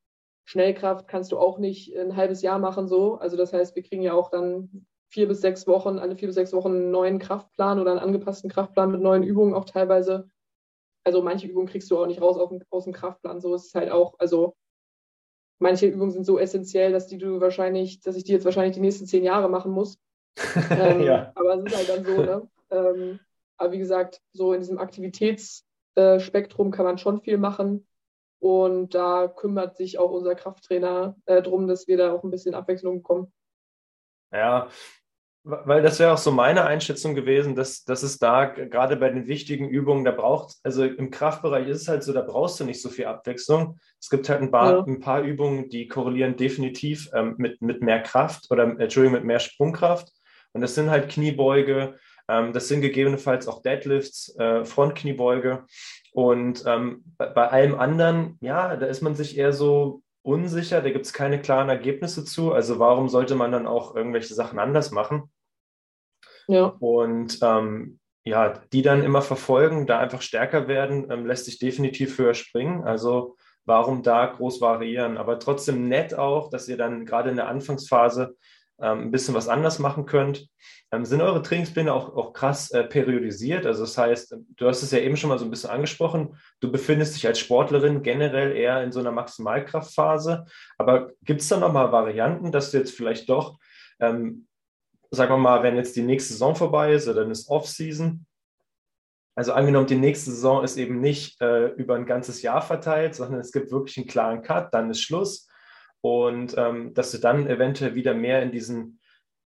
[0.45, 3.17] Schnellkraft kannst du auch nicht ein halbes Jahr machen so.
[3.17, 6.35] Also das heißt, wir kriegen ja auch dann vier bis sechs Wochen, alle vier bis
[6.35, 10.29] sechs Wochen einen neuen Kraftplan oder einen angepassten Kraftplan mit neuen Übungen auch teilweise.
[11.05, 13.41] Also manche Übungen kriegst du auch nicht raus dem, aus dem Kraftplan.
[13.41, 14.19] So ist es halt auch.
[14.19, 14.57] Also
[15.59, 18.81] manche Übungen sind so essentiell, dass die du wahrscheinlich, dass ich die jetzt wahrscheinlich die
[18.81, 19.99] nächsten zehn Jahre machen muss.
[20.71, 21.33] ähm, ja.
[21.35, 22.49] Aber es ist halt dann so, ne?
[22.71, 23.21] Ähm,
[23.57, 27.87] aber wie gesagt, so in diesem Aktivitätsspektrum kann man schon viel machen.
[28.41, 32.55] Und da kümmert sich auch unser Krafttrainer äh, darum, dass wir da auch ein bisschen
[32.55, 33.33] Abwechslung bekommen.
[34.33, 34.69] Ja,
[35.45, 39.27] weil das wäre auch so meine Einschätzung gewesen, dass, dass es da gerade bei den
[39.27, 42.81] wichtigen Übungen, da braucht, also im Kraftbereich ist es halt so, da brauchst du nicht
[42.81, 43.79] so viel Abwechslung.
[44.01, 44.85] Es gibt halt ein paar, ja.
[44.85, 49.39] ein paar Übungen, die korrelieren definitiv ähm, mit, mit mehr Kraft oder, Entschuldigung, mit mehr
[49.39, 50.09] Sprungkraft.
[50.55, 55.67] Und das sind halt Kniebeuge, ähm, das sind gegebenenfalls auch Deadlifts, äh, Frontkniebeuge.
[56.13, 60.91] Und ähm, bei, bei allem anderen, ja, da ist man sich eher so unsicher, da
[60.91, 62.55] gibt es keine klaren Ergebnisse zu.
[62.55, 65.31] Also warum sollte man dann auch irgendwelche Sachen anders machen?
[66.49, 66.75] Ja.
[66.79, 72.19] Und ähm, ja, die dann immer verfolgen, da einfach stärker werden, ähm, lässt sich definitiv
[72.19, 72.85] höher springen.
[72.85, 75.19] Also warum da groß variieren?
[75.19, 78.35] Aber trotzdem nett auch, dass ihr dann gerade in der Anfangsphase
[78.81, 80.49] ähm, ein bisschen was anders machen könnt.
[80.91, 83.67] Ähm, sind eure Trainingspläne auch, auch krass äh, periodisiert?
[83.67, 86.73] Also das heißt, du hast es ja eben schon mal so ein bisschen angesprochen, du
[86.73, 90.47] befindest dich als Sportlerin generell eher in so einer Maximalkraftphase.
[90.79, 93.59] Aber gibt es da nochmal Varianten, dass du jetzt vielleicht doch,
[94.01, 94.47] ähm,
[95.15, 98.27] sagen wir mal, wenn jetzt die nächste Saison vorbei ist oder dann ist Off-Season,
[99.37, 103.41] also angenommen, die nächste Saison ist eben nicht äh, über ein ganzes Jahr verteilt, sondern
[103.41, 105.49] es gibt wirklich einen klaren Cut, dann ist Schluss
[106.01, 109.01] und ähm, dass du dann eventuell wieder mehr in diesen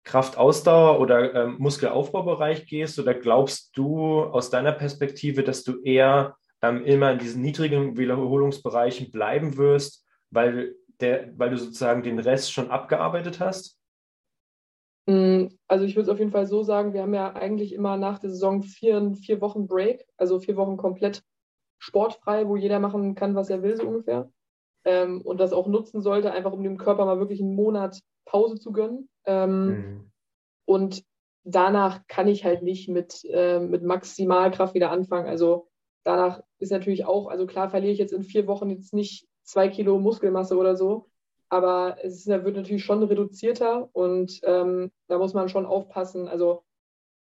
[0.03, 6.83] Kraftausdauer- oder ähm, Muskelaufbaubereich gehst oder glaubst du aus deiner Perspektive, dass du eher ähm,
[6.83, 12.71] immer in diesen niedrigen Wiederholungsbereichen bleiben wirst, weil, der, weil du sozusagen den Rest schon
[12.71, 13.76] abgearbeitet hast?
[15.07, 17.97] Mm, also ich würde es auf jeden Fall so sagen, wir haben ja eigentlich immer
[17.97, 21.23] nach der Saison vier, vier Wochen Break, also vier Wochen komplett
[21.79, 24.29] sportfrei, wo jeder machen kann, was er will, so ungefähr
[24.87, 28.55] ähm, und das auch nutzen sollte, einfach um dem Körper mal wirklich einen Monat Pause
[28.55, 29.09] zu gönnen.
[29.25, 30.11] Ähm, mhm.
[30.65, 31.03] Und
[31.43, 35.27] danach kann ich halt nicht mit, äh, mit Maximalkraft wieder anfangen.
[35.27, 35.67] Also
[36.05, 39.67] danach ist natürlich auch, also klar verliere ich jetzt in vier Wochen jetzt nicht zwei
[39.67, 41.09] Kilo Muskelmasse oder so,
[41.49, 46.27] aber es ist, wird natürlich schon reduzierter und ähm, da muss man schon aufpassen.
[46.27, 46.63] Also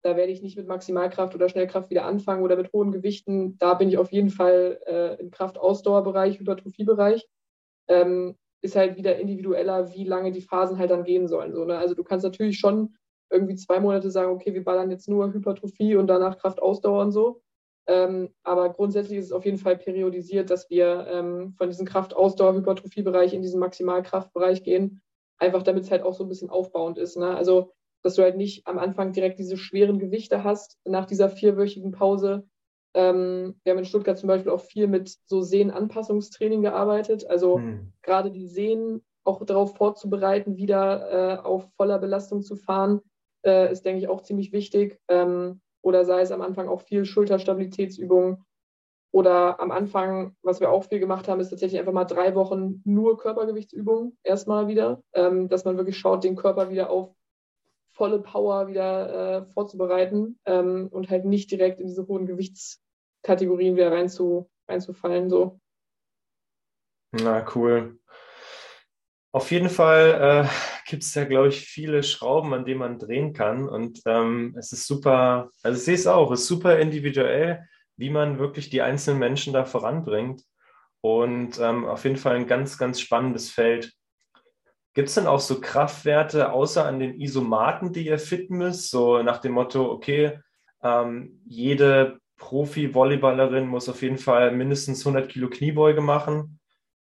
[0.03, 3.57] da werde ich nicht mit Maximalkraft oder Schnellkraft wieder anfangen oder mit hohen Gewichten.
[3.57, 7.27] Da bin ich auf jeden Fall äh, im Kraft-Ausdauerbereich, Hypertrophiebereich
[7.87, 11.53] ähm, ist halt wieder individueller, wie lange die Phasen halt dann gehen sollen.
[11.53, 11.77] So, ne?
[11.77, 12.95] Also du kannst natürlich schon
[13.29, 17.41] irgendwie zwei Monate sagen, okay, wir ballern jetzt nur Hypertrophie und danach Kraftausdauer und so.
[17.87, 23.33] Ähm, aber grundsätzlich ist es auf jeden Fall periodisiert, dass wir ähm, von diesem Kraftausdauer-Hypertrophie-Bereich
[23.33, 25.01] in diesen Maximalkraftbereich gehen,
[25.37, 27.17] einfach damit es halt auch so ein bisschen aufbauend ist.
[27.17, 27.35] Ne?
[27.35, 27.71] Also,
[28.03, 32.47] dass du halt nicht am Anfang direkt diese schweren Gewichte hast nach dieser vierwöchigen Pause,
[32.97, 37.29] ähm, wir haben in Stuttgart zum Beispiel auch viel mit so Sehnenanpassungstraining gearbeitet.
[37.29, 37.93] Also hm.
[38.01, 43.01] gerade die Sehnen auch darauf vorzubereiten, wieder äh, auf voller Belastung zu fahren,
[43.45, 44.99] äh, ist, denke ich, auch ziemlich wichtig.
[45.09, 48.43] Ähm, oder sei es am Anfang auch viel Schulterstabilitätsübungen.
[49.11, 52.81] Oder am Anfang, was wir auch viel gemacht haben, ist tatsächlich einfach mal drei Wochen
[52.83, 57.15] nur Körpergewichtsübungen erstmal wieder, ähm, dass man wirklich schaut, den Körper wieder auf
[57.93, 63.93] volle Power wieder äh, vorzubereiten ähm, und halt nicht direkt in diese hohen Gewichtskategorien wieder
[63.93, 65.29] rein zu, reinzufallen.
[65.29, 65.57] So.
[67.13, 67.97] Na, cool.
[69.31, 73.33] Auf jeden Fall äh, gibt es ja, glaube ich, viele Schrauben, an denen man drehen
[73.33, 73.67] kann.
[73.67, 78.09] Und ähm, es ist super, also ich sehe es auch, es ist super individuell, wie
[78.09, 80.43] man wirklich die einzelnen Menschen da voranbringt.
[81.01, 83.93] Und ähm, auf jeden Fall ein ganz, ganz spannendes Feld.
[84.93, 88.89] Gibt es denn auch so Kraftwerte außer an den Isomaten, die ihr fitten müsst?
[88.89, 90.39] So nach dem Motto, okay,
[90.81, 96.56] ähm, jede Profi-Volleyballerin muss auf jeden Fall mindestens 100 Kilo Kniebeuge machen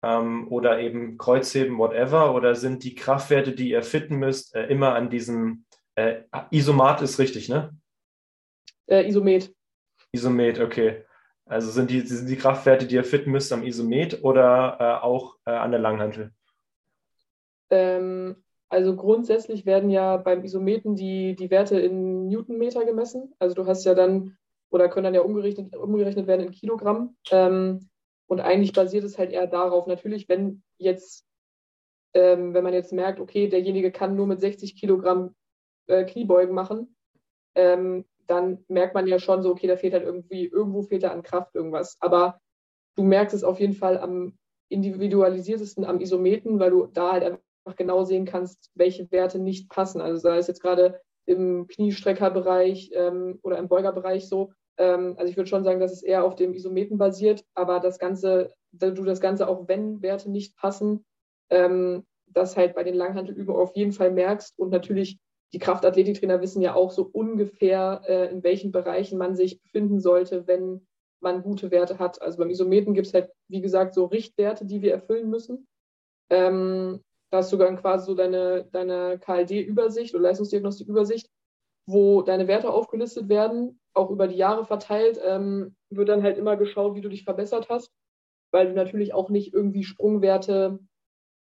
[0.03, 2.35] ähm, oder eben Kreuzheben, whatever.
[2.35, 7.19] Oder sind die Kraftwerte, die ihr fitten müsst, äh, immer an diesem äh, Isomat ist
[7.19, 7.77] richtig, ne?
[8.87, 9.55] Äh, Isomet.
[10.13, 11.05] Isomet, okay.
[11.47, 15.37] Also sind die, sind die Kraftwerte, die ihr fitten müsst, am Isomet oder äh, auch
[15.45, 16.33] äh, an der Langhantel?
[17.71, 18.37] Ähm,
[18.69, 23.35] also grundsätzlich werden ja beim Isometen die, die Werte in Newtonmeter gemessen.
[23.39, 24.37] Also du hast ja dann,
[24.71, 27.17] oder können dann ja umgerechnet, umgerechnet werden in Kilogramm.
[27.31, 27.91] Ähm,
[28.27, 31.25] und eigentlich basiert es halt eher darauf, natürlich, wenn jetzt,
[32.15, 35.35] ähm, wenn man jetzt merkt, okay, derjenige kann nur mit 60 Kilogramm
[35.87, 36.97] äh, Kniebeugen machen,
[37.55, 41.11] ähm, dann merkt man ja schon so, okay, da fehlt halt irgendwie, irgendwo fehlt da
[41.11, 41.97] an Kraft irgendwas.
[42.01, 42.41] Aber
[42.97, 47.77] du merkst es auf jeden Fall am individualisiertesten am Isometen, weil du da halt einfach
[47.77, 50.01] genau sehen kannst, welche Werte nicht passen.
[50.01, 54.53] Also sei es jetzt gerade im Kniestreckerbereich ähm, oder im Beugerbereich so.
[54.79, 57.99] Ähm, also ich würde schon sagen, dass es eher auf dem Isometern basiert, aber das
[57.99, 61.05] Ganze, du das Ganze auch wenn Werte nicht passen,
[61.51, 65.19] ähm, das halt bei den Langhantelübungen auf jeden Fall merkst und natürlich
[65.53, 70.47] die Kraftathletiktrainer wissen ja auch so ungefähr, äh, in welchen Bereichen man sich befinden sollte,
[70.47, 70.87] wenn
[71.21, 72.21] man gute Werte hat.
[72.23, 75.69] Also beim Isometern gibt es halt, wie gesagt, so Richtwerte, die wir erfüllen müssen.
[76.31, 81.31] Ähm, da hast du dann quasi so deine, deine KLD-Übersicht oder Leistungsdiagnostik-Übersicht,
[81.87, 85.21] wo deine Werte aufgelistet werden, auch über die Jahre verteilt.
[85.25, 87.93] Ähm, wird dann halt immer geschaut, wie du dich verbessert hast,
[88.51, 90.79] weil du natürlich auch nicht irgendwie Sprungwerte,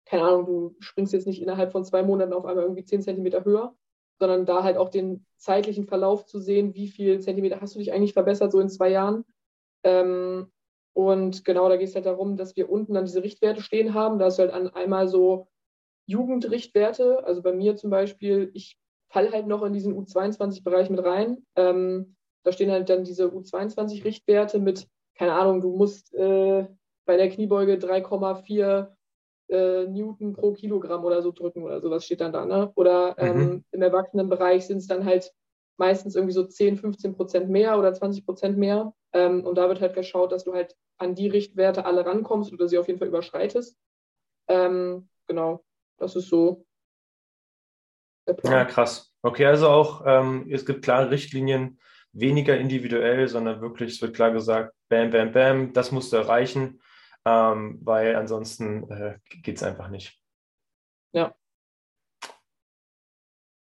[0.05, 3.45] keine Ahnung, du springst jetzt nicht innerhalb von zwei Monaten auf einmal irgendwie zehn Zentimeter
[3.45, 3.75] höher,
[4.19, 7.93] sondern da halt auch den zeitlichen Verlauf zu sehen, wie viel Zentimeter hast du dich
[7.93, 9.25] eigentlich verbessert, so in zwei Jahren.
[9.85, 10.51] Ähm,
[10.95, 14.19] und genau, da geht es halt darum, dass wir unten dann diese Richtwerte stehen haben.
[14.19, 15.49] Da ist halt an einmal so
[16.07, 17.25] Jugendrichtwerte.
[17.25, 18.79] Also bei mir zum Beispiel, ich
[19.13, 21.45] falle halt noch in diesen U22-Bereich mit rein.
[21.55, 26.67] Ähm, da stehen halt dann diese U22-Richtwerte mit, keine Ahnung, du musst äh,
[27.05, 28.89] bei der Kniebeuge 3,4
[29.49, 32.47] äh, Newton pro Kilogramm oder so drücken oder sowas steht dann da.
[32.47, 32.73] Ne?
[32.75, 33.65] Oder ähm, mhm.
[33.71, 35.33] im Erwachsenenbereich sind es dann halt
[35.77, 38.95] meistens irgendwie so 10, 15 Prozent mehr oder 20 Prozent mehr.
[39.13, 42.67] Ähm, und da wird halt geschaut, dass du halt an die Richtwerte alle rankommst oder
[42.67, 43.77] sie auf jeden Fall überschreitest.
[44.49, 45.65] Ähm, genau,
[45.99, 46.65] das ist so
[48.27, 48.53] der Plan.
[48.53, 49.13] Ja, krass.
[49.23, 51.79] Okay, also auch, ähm, es gibt klare Richtlinien,
[52.13, 56.83] weniger individuell, sondern wirklich, es wird klar gesagt, bam, bam, bam, das musst du erreichen,
[57.25, 60.21] ähm, weil ansonsten äh, geht es einfach nicht.
[61.13, 61.35] Ja.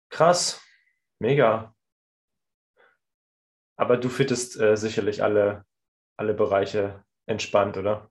[0.09, 0.61] Krass,
[1.21, 1.75] mega.
[3.77, 5.65] Aber du fittest äh, sicherlich alle,
[6.17, 8.11] alle Bereiche entspannt, oder?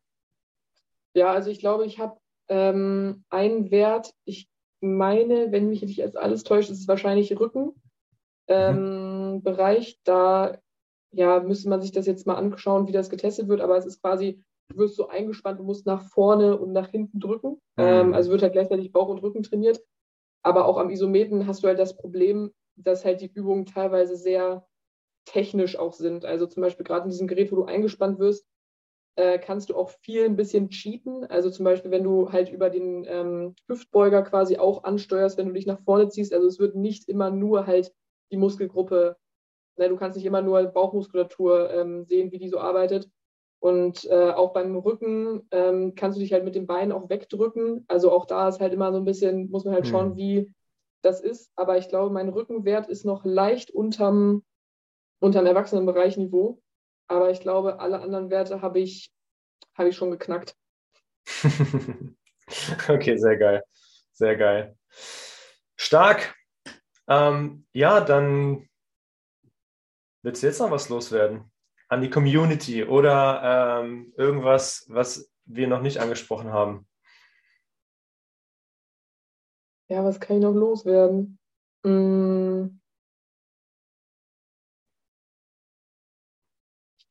[1.13, 4.49] Ja, also ich glaube, ich habe ähm, einen Wert, ich
[4.81, 7.77] meine, wenn mich nicht jetzt alles täuscht, ist es wahrscheinlich Rückenbereich.
[8.47, 9.43] Mhm.
[9.47, 10.57] Ähm, da
[11.11, 14.01] ja, müsste man sich das jetzt mal anschauen, wie das getestet wird, aber es ist
[14.01, 17.59] quasi, du wirst so eingespannt, du musst nach vorne und nach hinten drücken.
[17.77, 17.83] Mhm.
[17.83, 19.81] Ähm, also wird halt gleichzeitig Bauch und Rücken trainiert.
[20.43, 24.65] Aber auch am Isometen hast du halt das Problem, dass halt die Übungen teilweise sehr
[25.25, 26.25] technisch auch sind.
[26.25, 28.47] Also zum Beispiel gerade in diesem Gerät, wo du eingespannt wirst,
[29.15, 31.25] äh, kannst du auch viel ein bisschen cheaten.
[31.25, 35.53] Also zum Beispiel, wenn du halt über den ähm, Hüftbeuger quasi auch ansteuerst, wenn du
[35.53, 36.33] dich nach vorne ziehst.
[36.33, 37.93] Also es wird nicht immer nur halt
[38.31, 39.17] die Muskelgruppe,
[39.77, 43.09] ne, du kannst nicht immer nur Bauchmuskulatur ähm, sehen, wie die so arbeitet.
[43.61, 47.83] Und äh, auch beim Rücken ähm, kannst du dich halt mit den Beinen auch wegdrücken.
[47.89, 50.17] Also auch da ist halt immer so ein bisschen, muss man halt schauen, hm.
[50.17, 50.53] wie
[51.01, 51.51] das ist.
[51.55, 54.43] Aber ich glaube, mein Rückenwert ist noch leicht unterm
[55.19, 56.61] unterm Erwachsenenbereichniveau.
[57.09, 59.11] Aber ich glaube, alle anderen Werte habe ich,
[59.75, 60.55] hab ich schon geknackt.
[62.87, 63.63] okay, sehr geil.
[64.13, 64.77] Sehr geil.
[65.75, 66.35] Stark.
[67.07, 68.69] Ähm, ja, dann
[70.21, 71.51] willst du jetzt noch was loswerden?
[71.87, 76.87] An die Community oder ähm, irgendwas, was wir noch nicht angesprochen haben?
[79.87, 81.39] Ja, was kann ich noch loswerden?
[81.83, 82.78] Hm.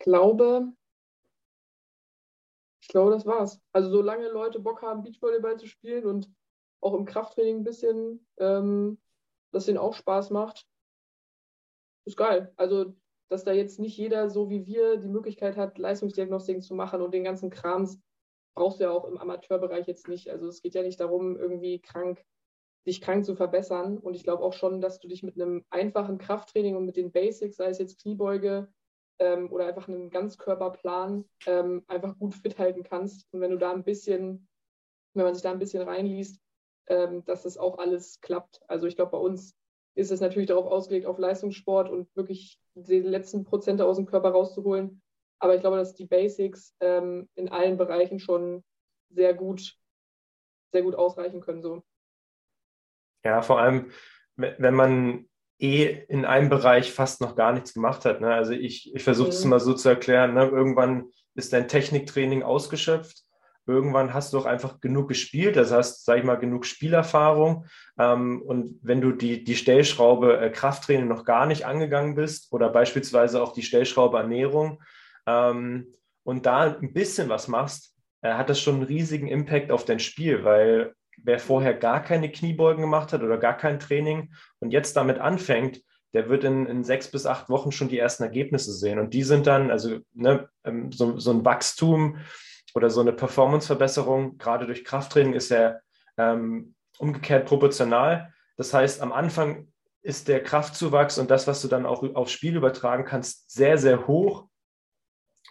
[0.09, 0.73] Glaube,
[2.81, 3.61] ich glaube, das war's.
[3.73, 6.31] Also solange Leute Bock haben, Beachvolleyball zu spielen und
[6.81, 8.99] auch im Krafttraining ein bisschen, ähm,
[9.53, 10.66] das denen auch Spaß macht,
[12.07, 12.55] ist geil.
[12.57, 12.94] Also,
[13.29, 17.12] dass da jetzt nicht jeder, so wie wir, die Möglichkeit hat, Leistungsdiagnostiken zu machen und
[17.12, 18.01] den ganzen Krams,
[18.55, 20.31] brauchst du ja auch im Amateurbereich jetzt nicht.
[20.31, 22.25] Also es geht ja nicht darum, irgendwie krank,
[22.87, 23.99] dich krank zu verbessern.
[23.99, 27.12] Und ich glaube auch schon, dass du dich mit einem einfachen Krafttraining und mit den
[27.12, 28.73] Basics, sei es jetzt Kniebeuge,
[29.18, 33.26] ähm, oder einfach einen Ganzkörperplan ähm, einfach gut fit halten kannst.
[33.33, 34.48] Und wenn du da ein bisschen,
[35.14, 36.40] wenn man sich da ein bisschen reinliest,
[36.88, 38.61] ähm, dass das auch alles klappt.
[38.68, 39.54] Also ich glaube, bei uns
[39.94, 44.31] ist es natürlich darauf ausgelegt, auf Leistungssport und wirklich die letzten Prozente aus dem Körper
[44.31, 45.02] rauszuholen.
[45.40, 48.64] Aber ich glaube, dass die Basics ähm, in allen Bereichen schon
[49.11, 49.76] sehr gut,
[50.72, 51.62] sehr gut ausreichen können.
[51.62, 51.83] So.
[53.24, 53.90] Ja, vor allem,
[54.37, 55.28] wenn man
[55.59, 58.21] eh in einem Bereich fast noch gar nichts gemacht hat.
[58.21, 58.33] Ne?
[58.33, 59.51] Also ich, ich versuche es mhm.
[59.51, 60.47] mal so zu erklären, ne?
[60.47, 63.25] irgendwann ist dein Techniktraining ausgeschöpft,
[63.66, 67.66] irgendwann hast du auch einfach genug gespielt, das heißt, sage ich mal, genug Spielerfahrung.
[67.99, 72.70] Ähm, und wenn du die, die Stellschraube äh, Krafttraining noch gar nicht angegangen bist oder
[72.70, 74.82] beispielsweise auch die Stellschraube Ernährung
[75.26, 75.93] ähm,
[76.24, 80.01] und da ein bisschen was machst, äh, hat das schon einen riesigen Impact auf dein
[80.01, 84.97] Spiel, weil wer vorher gar keine Kniebeugen gemacht hat oder gar kein Training und jetzt
[84.97, 85.83] damit anfängt,
[86.14, 88.99] der wird in, in sechs bis acht Wochen schon die ersten Ergebnisse sehen.
[88.99, 92.19] Und die sind dann, also ne, ähm, so, so ein Wachstum
[92.75, 95.79] oder so eine Performanceverbesserung, gerade durch Krafttraining, ist ja
[96.16, 98.33] ähm, umgekehrt proportional.
[98.57, 99.69] Das heißt, am Anfang
[100.03, 104.07] ist der Kraftzuwachs und das, was du dann auch aufs Spiel übertragen kannst, sehr, sehr
[104.07, 104.49] hoch.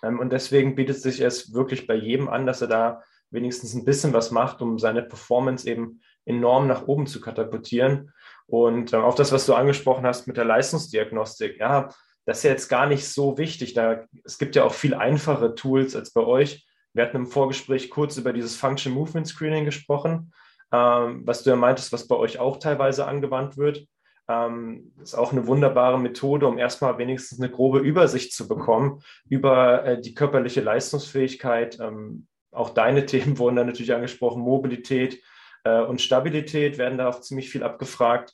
[0.03, 3.85] Ähm, und deswegen bietet sich es wirklich bei jedem an, dass er da wenigstens ein
[3.85, 8.11] bisschen was macht, um seine Performance eben enorm nach oben zu katapultieren.
[8.45, 11.89] Und äh, auch das, was du angesprochen hast mit der Leistungsdiagnostik, ja,
[12.25, 13.73] das ist ja jetzt gar nicht so wichtig.
[13.73, 16.67] Da, es gibt ja auch viel einfache Tools als bei euch.
[16.93, 20.33] Wir hatten im Vorgespräch kurz über dieses Function Movement Screening gesprochen,
[20.71, 23.87] ähm, was du ja meintest, was bei euch auch teilweise angewandt wird.
[24.29, 29.85] Ähm, ist auch eine wunderbare Methode, um erstmal wenigstens eine grobe Übersicht zu bekommen über
[29.85, 31.79] äh, die körperliche Leistungsfähigkeit.
[31.79, 35.21] Ähm, auch deine Themen wurden da natürlich angesprochen, Mobilität
[35.63, 38.33] äh, und Stabilität werden da auch ziemlich viel abgefragt.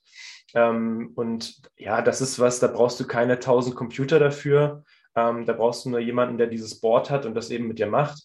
[0.54, 4.84] Ähm, und ja, das ist was, da brauchst du keine tausend Computer dafür.
[5.16, 7.88] Ähm, da brauchst du nur jemanden, der dieses Board hat und das eben mit dir
[7.88, 8.24] macht.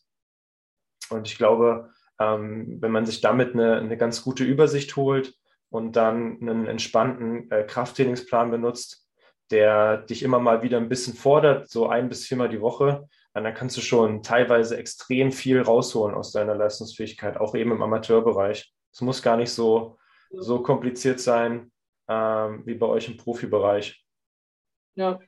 [1.11, 5.35] Und ich glaube, ähm, wenn man sich damit eine, eine ganz gute Übersicht holt,
[5.71, 9.07] und dann einen entspannten äh, Krafttrainingsplan benutzt,
[9.51, 13.09] der dich immer mal wieder ein bisschen fordert, so ein bis viermal die Woche,
[13.45, 18.73] dann kannst du schon teilweise extrem viel rausholen aus deiner Leistungsfähigkeit, auch eben im Amateurbereich.
[18.93, 19.99] Es muss gar nicht so,
[20.31, 21.71] so kompliziert sein
[22.09, 24.05] ähm, wie bei euch im Profibereich.
[24.95, 25.21] Ja,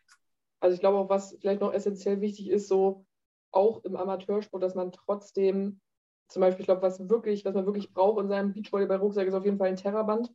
[0.60, 3.04] also ich glaube auch, was vielleicht noch essentiell wichtig ist, so
[3.52, 5.80] auch im Amateursport, dass man trotzdem
[6.28, 9.44] zum Beispiel, ich glaube, was wirklich, was man wirklich braucht in seinem Beachvolleyball-Rucksack, ist auf
[9.44, 10.30] jeden Fall ein Terraband.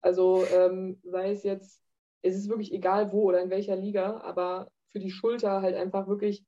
[0.00, 1.82] Also ähm, sei es jetzt,
[2.22, 6.06] es ist wirklich egal wo oder in welcher Liga, aber für die Schulter halt einfach
[6.06, 6.44] wirklich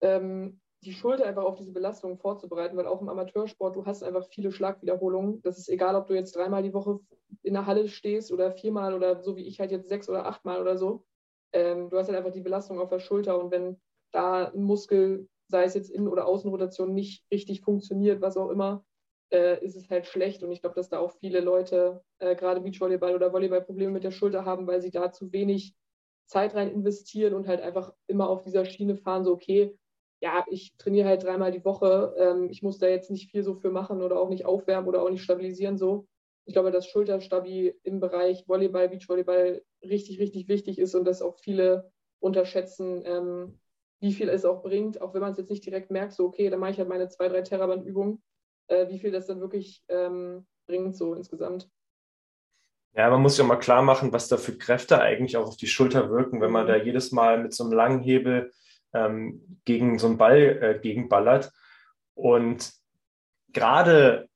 [0.00, 4.26] ähm, die Schulter einfach auf diese Belastung vorzubereiten, weil auch im Amateursport, du hast einfach
[4.28, 5.42] viele Schlagwiederholungen.
[5.42, 7.00] Das ist egal, ob du jetzt dreimal die Woche
[7.42, 10.60] in der Halle stehst oder viermal oder so wie ich halt jetzt sechs oder achtmal
[10.60, 11.04] oder so.
[11.52, 13.78] Ähm, du hast halt einfach die Belastung auf der Schulter und wenn
[14.12, 18.84] da ein Muskel sei es jetzt Innen- oder Außenrotation, nicht richtig funktioniert, was auch immer,
[19.32, 20.42] äh, ist es halt schlecht.
[20.42, 24.04] Und ich glaube, dass da auch viele Leute, äh, gerade Beachvolleyball oder Volleyball, Probleme mit
[24.04, 25.74] der Schulter haben, weil sie da zu wenig
[26.26, 29.76] Zeit rein investieren und halt einfach immer auf dieser Schiene fahren, so okay,
[30.20, 33.54] ja, ich trainiere halt dreimal die Woche, ähm, ich muss da jetzt nicht viel so
[33.54, 36.06] für machen oder auch nicht aufwärmen oder auch nicht stabilisieren so.
[36.44, 41.38] Ich glaube, dass Schulterstabi im Bereich Volleyball, Beachvolleyball richtig, richtig wichtig ist und dass auch
[41.38, 43.60] viele unterschätzen, ähm,
[44.00, 46.50] wie viel es auch bringt, auch wenn man es jetzt nicht direkt merkt, so okay,
[46.50, 48.22] dann mache ich halt meine zwei, drei Teraband-Übungen,
[48.68, 51.68] äh, wie viel das dann wirklich ähm, bringt, so insgesamt.
[52.92, 55.56] Ja, man muss sich auch mal klar machen, was da für Kräfte eigentlich auch auf
[55.56, 58.52] die Schulter wirken, wenn man da jedes Mal mit so einem langen Hebel
[58.92, 61.52] ähm, gegen so einen Ball äh, gegenballert.
[62.14, 62.72] Und
[63.52, 64.28] gerade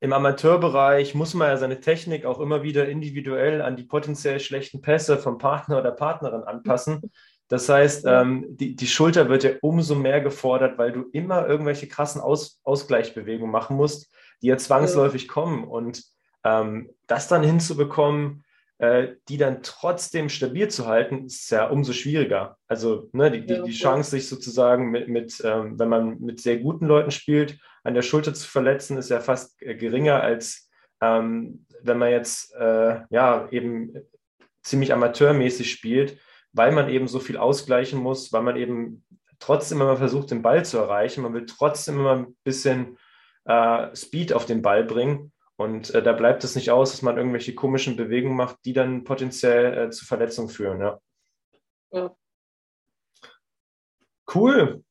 [0.00, 4.80] im Amateurbereich muss man ja seine Technik auch immer wieder individuell an die potenziell schlechten
[4.80, 7.10] Pässe vom Partner oder Partnerin anpassen.
[7.48, 11.88] Das heißt, ähm, die, die Schulter wird ja umso mehr gefordert, weil du immer irgendwelche
[11.88, 15.64] krassen Aus, Ausgleichsbewegungen machen musst, die ja zwangsläufig kommen.
[15.64, 16.04] Und
[16.44, 18.44] ähm, das dann hinzubekommen,
[19.28, 22.56] die dann trotzdem stabil zu halten, ist ja umso schwieriger.
[22.66, 26.58] Also ne, die, die, die Chance, sich sozusagen mit, mit ähm, wenn man mit sehr
[26.58, 30.70] guten Leuten spielt, an der Schulter zu verletzen, ist ja fast äh, geringer als
[31.02, 33.94] ähm, wenn man jetzt äh, ja eben
[34.62, 36.18] ziemlich amateurmäßig spielt
[36.52, 39.04] weil man eben so viel ausgleichen muss, weil man eben
[39.38, 41.22] trotzdem immer versucht, den Ball zu erreichen.
[41.22, 42.98] Man will trotzdem immer ein bisschen
[43.44, 45.32] äh, Speed auf den Ball bringen.
[45.60, 49.04] Und äh, da bleibt es nicht aus, dass man irgendwelche komischen Bewegungen macht, die dann
[49.04, 50.80] potenziell äh, zu Verletzungen führen.
[50.80, 51.00] Ja.
[51.92, 52.16] ja.
[54.34, 54.82] Cool.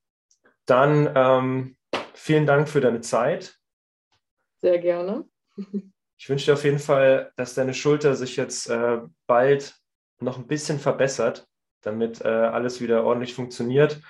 [0.67, 1.77] Dann ähm,
[2.13, 3.57] vielen Dank für deine Zeit.
[4.61, 5.27] Sehr gerne.
[6.21, 9.73] Ich wünsche dir auf jeden Fall, dass deine Schulter sich jetzt äh, bald
[10.19, 11.47] noch ein bisschen verbessert,
[11.79, 14.01] damit äh, alles wieder ordentlich funktioniert.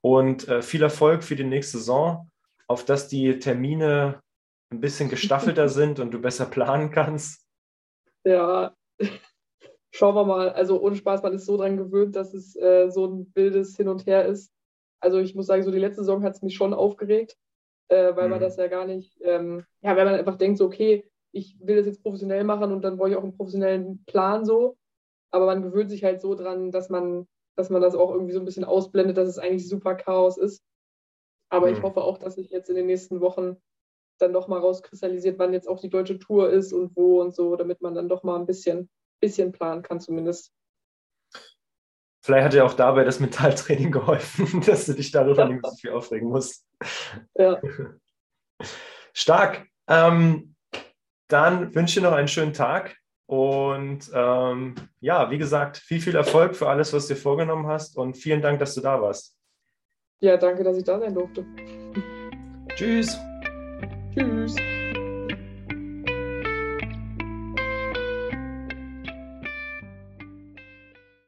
[0.00, 2.30] Und äh, viel Erfolg für die nächste Saison,
[2.68, 4.22] auf dass die Termine
[4.70, 7.46] ein bisschen gestaffelter sind und du besser planen kannst.
[8.24, 8.74] Ja,
[9.90, 10.50] schauen wir mal.
[10.50, 13.88] Also ohne Spaß, man ist so dran gewöhnt, dass es äh, so ein wildes Hin
[13.88, 14.52] und Her ist.
[15.00, 17.36] Also ich muss sagen, so die letzte Saison hat es mich schon aufgeregt,
[17.88, 18.30] äh, weil mhm.
[18.30, 21.76] man das ja gar nicht, ähm, ja, weil man einfach denkt, so okay, ich will
[21.76, 24.76] das jetzt professionell machen und dann brauche ich auch einen professionellen Plan so
[25.30, 28.38] aber man gewöhnt sich halt so dran, dass man, dass man das auch irgendwie so
[28.38, 30.62] ein bisschen ausblendet, dass es eigentlich super Chaos ist.
[31.48, 31.74] Aber mhm.
[31.74, 33.56] ich hoffe auch, dass sich jetzt in den nächsten Wochen
[34.18, 37.56] dann doch mal rauskristallisiert, wann jetzt auch die deutsche Tour ist und wo und so,
[37.56, 38.88] damit man dann doch mal ein bisschen,
[39.20, 40.52] bisschen planen kann zumindest.
[42.22, 45.48] Vielleicht hat dir auch dabei das Mentaltraining geholfen, dass du dich darüber ja.
[45.48, 46.66] nicht so viel aufregen musst.
[47.36, 47.60] Ja.
[49.12, 49.66] Stark.
[49.88, 50.56] Ähm,
[51.28, 52.96] dann wünsche ich dir noch einen schönen Tag.
[53.26, 57.96] Und ähm, ja, wie gesagt, viel, viel Erfolg für alles, was du dir vorgenommen hast
[57.96, 59.36] und vielen Dank, dass du da warst.
[60.20, 61.44] Ja, danke, dass ich da sein durfte.
[62.76, 63.18] Tschüss.
[64.16, 64.75] Tschüss.